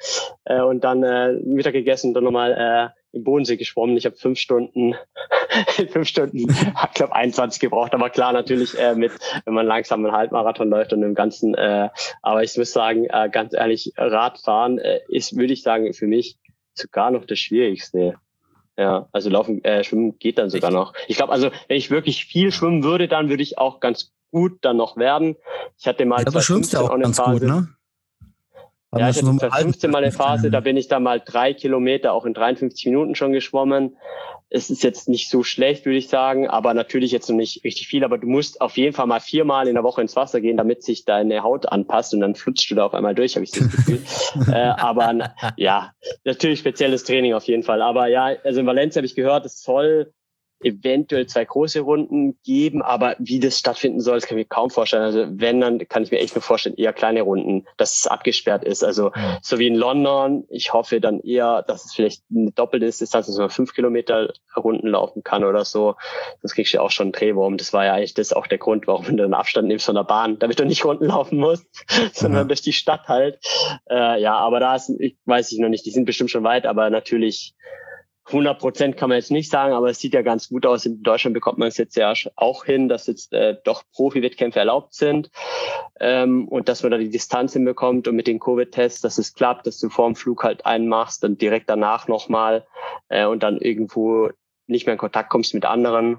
[0.45, 3.97] äh, und dann äh, Mittag gegessen und dann nochmal äh, im Bodensee geschwommen.
[3.97, 4.95] Ich habe fünf Stunden,
[5.91, 9.13] fünf Stunden, ich glaube 21 gebraucht, aber klar natürlich äh, mit,
[9.45, 11.55] wenn man langsam einen Halbmarathon läuft und im Ganzen.
[11.55, 11.89] Äh,
[12.23, 16.39] aber ich muss sagen, äh, ganz ehrlich, Radfahren äh, ist, würde ich sagen, für mich
[16.75, 18.15] sogar noch das Schwierigste.
[18.79, 20.93] Ja, also laufen, äh, schwimmen geht dann sogar noch.
[21.09, 24.59] Ich glaube, also wenn ich wirklich viel schwimmen würde, dann würde ich auch ganz gut
[24.61, 25.37] dann noch werden.
[25.79, 26.23] Ich hatte mal.
[26.25, 27.69] Du schwimmst ja auch ganz Phase, gut, ne?
[28.99, 32.25] Ja, ich hatte 2015 mal eine Phase, da bin ich da mal drei Kilometer auch
[32.25, 33.97] in 53 Minuten schon geschwommen.
[34.49, 37.89] Es ist jetzt nicht so schlecht, würde ich sagen, aber natürlich jetzt noch nicht richtig
[37.89, 38.05] viel.
[38.05, 40.85] Aber du musst auf jeden Fall mal viermal in der Woche ins Wasser gehen, damit
[40.85, 43.69] sich deine Haut anpasst und dann flutschst du da auf einmal durch, habe ich das
[43.71, 44.03] Gefühl.
[44.49, 45.91] äh, aber ja,
[46.25, 47.83] natürlich spezielles Training auf jeden Fall.
[47.83, 50.13] Aber ja, also in Valencia habe ich gehört, es soll
[50.63, 54.71] eventuell zwei große Runden geben, aber wie das stattfinden soll, das kann ich mir kaum
[54.71, 55.03] vorstellen.
[55.03, 58.65] Also wenn, dann kann ich mir echt nur vorstellen, eher kleine Runden, dass es abgesperrt
[58.65, 58.83] ist.
[58.83, 63.27] Also so wie in London, ich hoffe dann eher, dass es vielleicht eine doppelte Distanz,
[63.27, 65.97] dass man fünf Kilometer Runden laufen kann oder so.
[66.41, 67.57] Sonst kriegst du ja auch schon einen Drehwurm.
[67.59, 70.05] Das war ja eigentlich das auch der Grund, warum du einen Abstand nimmst von der
[70.05, 71.67] Bahn, damit du nicht Runden laufen musst,
[72.13, 72.49] sondern ja.
[72.49, 73.39] durch die Stadt halt.
[73.91, 76.67] Äh, ja, aber da ist, ich weiß ich noch nicht, die sind bestimmt schon weit,
[76.67, 77.55] aber natürlich
[78.27, 80.85] 100 Prozent kann man jetzt nicht sagen, aber es sieht ja ganz gut aus.
[80.85, 84.95] In Deutschland bekommt man es jetzt ja auch hin, dass jetzt äh, doch Profi-Wettkämpfe erlaubt
[84.95, 85.31] sind
[86.01, 89.67] ähm, und dass man da die Distanz hinbekommt und mit den Covid-Tests, dass es klappt,
[89.67, 92.67] dass du vor dem Flug halt einen machst, dann direkt danach nochmal
[93.09, 94.31] äh, und dann irgendwo
[94.67, 96.19] nicht mehr in Kontakt kommst mit anderen,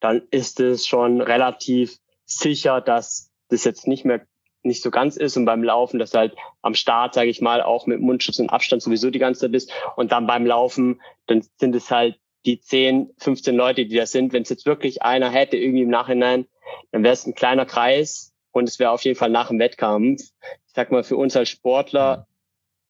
[0.00, 1.96] dann ist es schon relativ
[2.26, 4.26] sicher, dass das jetzt nicht mehr
[4.66, 7.62] nicht so ganz ist und beim Laufen, dass du halt am Start, sage ich mal,
[7.62, 11.42] auch mit Mundschutz und Abstand sowieso die ganze Zeit bist und dann beim Laufen, dann
[11.58, 14.32] sind es halt die 10, 15 Leute, die da sind.
[14.32, 16.46] Wenn es jetzt wirklich einer hätte, irgendwie im Nachhinein,
[16.92, 20.22] dann wäre es ein kleiner Kreis und es wäre auf jeden Fall nach dem Wettkampf.
[20.66, 22.26] Ich sag mal, für uns als Sportler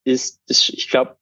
[0.04, 1.16] ist, ist ich glaube,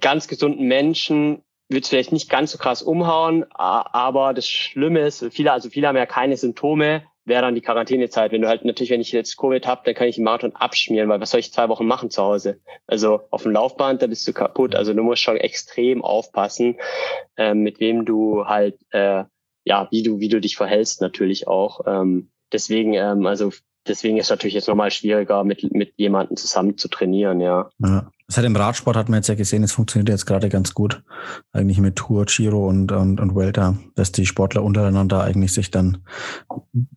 [0.00, 5.52] ganz gesunden Menschen wird vielleicht nicht ganz so krass umhauen, aber das Schlimme ist, viele,
[5.52, 8.32] also viele haben ja keine Symptome, wäre dann die Quarantänezeit.
[8.32, 11.08] Wenn du halt natürlich, wenn ich jetzt Covid habe, dann kann ich den Marathon abschmieren,
[11.08, 12.60] weil was soll ich zwei Wochen machen zu Hause?
[12.86, 14.74] Also auf dem Laufband, da bist du kaputt.
[14.74, 16.76] Also du musst schon extrem aufpassen,
[17.36, 19.24] äh, mit wem du halt, äh,
[19.64, 21.80] ja, wie du, wie du dich verhältst natürlich auch.
[21.86, 23.52] Ähm, deswegen, ähm, also
[23.86, 27.70] deswegen ist es natürlich jetzt nochmal schwieriger, mit, mit jemandem zusammen zu trainieren, ja.
[27.78, 28.10] ja.
[28.32, 31.02] Seit dem Radsport hat man jetzt ja gesehen, es funktioniert jetzt gerade ganz gut.
[31.52, 35.98] Eigentlich mit Tour, Giro und, und, und Welter, dass die Sportler untereinander eigentlich sich dann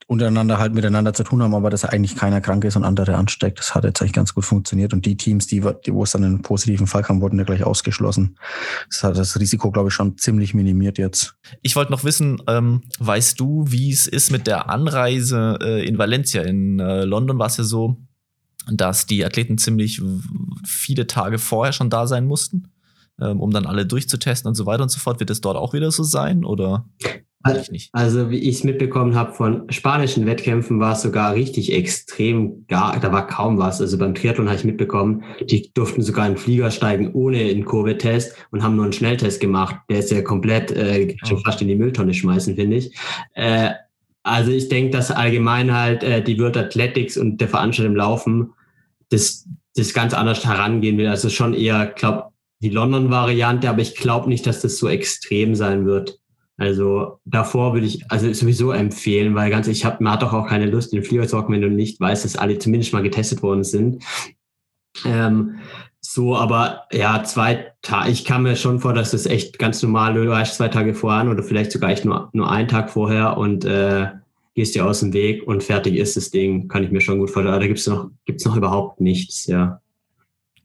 [0.05, 3.57] untereinander halt miteinander zu tun haben, aber dass eigentlich keiner krank ist und andere ansteckt.
[3.57, 4.93] Das hat jetzt eigentlich ganz gut funktioniert.
[4.93, 8.37] Und die Teams, die, wo es dann einen positiven Fall kam, wurden ja gleich ausgeschlossen.
[8.91, 11.35] Das hat das Risiko, glaube ich, schon ziemlich minimiert jetzt.
[11.63, 15.97] Ich wollte noch wissen, ähm, weißt du, wie es ist mit der Anreise äh, in
[15.97, 16.43] Valencia?
[16.43, 17.97] In äh, London war es ja so,
[18.71, 20.01] dass die Athleten ziemlich
[20.65, 22.69] viele Tage vorher schon da sein mussten,
[23.19, 25.19] ähm, um dann alle durchzutesten und so weiter und so fort.
[25.19, 26.85] Wird es dort auch wieder so sein oder?
[27.91, 32.97] Also wie ich es mitbekommen habe von spanischen Wettkämpfen war es sogar richtig extrem, gar,
[32.97, 33.81] da war kaum was.
[33.81, 37.65] Also beim Triathlon habe ich mitbekommen, die durften sogar in den Flieger steigen ohne einen
[37.65, 39.75] Covid-Test und haben nur einen Schnelltest gemacht.
[39.89, 42.95] Der ist ja komplett äh, schon fast in die Mülltonne schmeißen, finde ich.
[43.33, 43.71] Äh,
[44.23, 48.53] also ich denke, dass allgemein halt äh, die World Athletics und der Veranstalter im Laufen
[49.09, 51.07] das, das ganz anders herangehen will.
[51.07, 52.29] Also schon eher, glaube
[52.61, 56.17] die London-Variante, aber ich glaube nicht, dass das so extrem sein wird.
[56.55, 60.47] Also davor würde ich also sowieso empfehlen, weil ganz ich habe man hat doch auch
[60.47, 63.03] keine Lust in den Flieger zu hocken, wenn du nicht weißt, dass alle zumindest mal
[63.03, 64.03] getestet worden sind.
[65.05, 65.59] Ähm,
[65.99, 70.13] so, aber ja, zwei Tage, ich kann mir schon vor, dass das echt ganz normal,
[70.13, 73.65] du weißt zwei Tage vorher oder vielleicht sogar echt nur, nur einen Tag vorher und
[73.65, 74.07] äh,
[74.53, 77.31] gehst dir aus dem Weg und fertig ist das Ding, kann ich mir schon gut
[77.31, 77.59] vorstellen.
[77.59, 79.79] Da gibt's noch, gibt's noch überhaupt nichts, ja.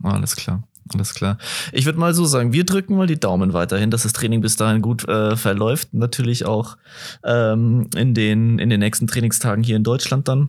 [0.02, 0.64] Alles klar.
[0.94, 1.38] Alles klar.
[1.72, 4.56] Ich würde mal so sagen, wir drücken mal die Daumen weiterhin, dass das Training bis
[4.56, 5.92] dahin gut äh, verläuft.
[5.92, 6.78] Natürlich auch
[7.24, 10.48] ähm, in, den, in den nächsten Trainingstagen hier in Deutschland dann.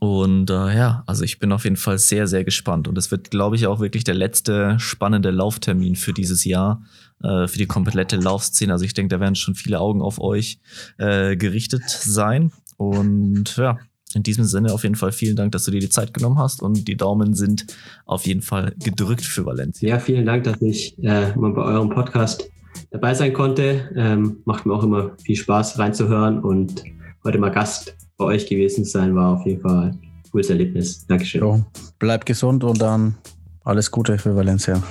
[0.00, 2.88] Und äh, ja, also ich bin auf jeden Fall sehr, sehr gespannt.
[2.88, 6.82] Und es wird, glaube ich, auch wirklich der letzte spannende Lauftermin für dieses Jahr,
[7.22, 8.72] äh, für die komplette Laufszene.
[8.72, 10.58] Also ich denke, da werden schon viele Augen auf euch
[10.98, 12.52] äh, gerichtet sein.
[12.76, 13.78] Und ja,
[14.14, 16.62] in diesem Sinne auf jeden Fall vielen Dank, dass du dir die Zeit genommen hast
[16.62, 17.66] und die Daumen sind
[18.06, 19.88] auf jeden Fall gedrückt für Valencia.
[19.88, 22.50] Ja, vielen Dank, dass ich äh, mal bei eurem Podcast
[22.90, 23.90] dabei sein konnte.
[23.94, 26.84] Ähm, macht mir auch immer viel Spaß reinzuhören und
[27.24, 31.06] heute mal Gast bei euch gewesen sein, war auf jeden Fall ein cooles Erlebnis.
[31.06, 31.40] Dankeschön.
[31.40, 31.64] Jo,
[31.98, 33.16] bleib gesund und dann
[33.64, 34.82] alles Gute für Valencia.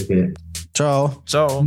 [0.00, 0.32] Okay.
[0.74, 1.22] Ciao.
[1.26, 1.66] Ciao.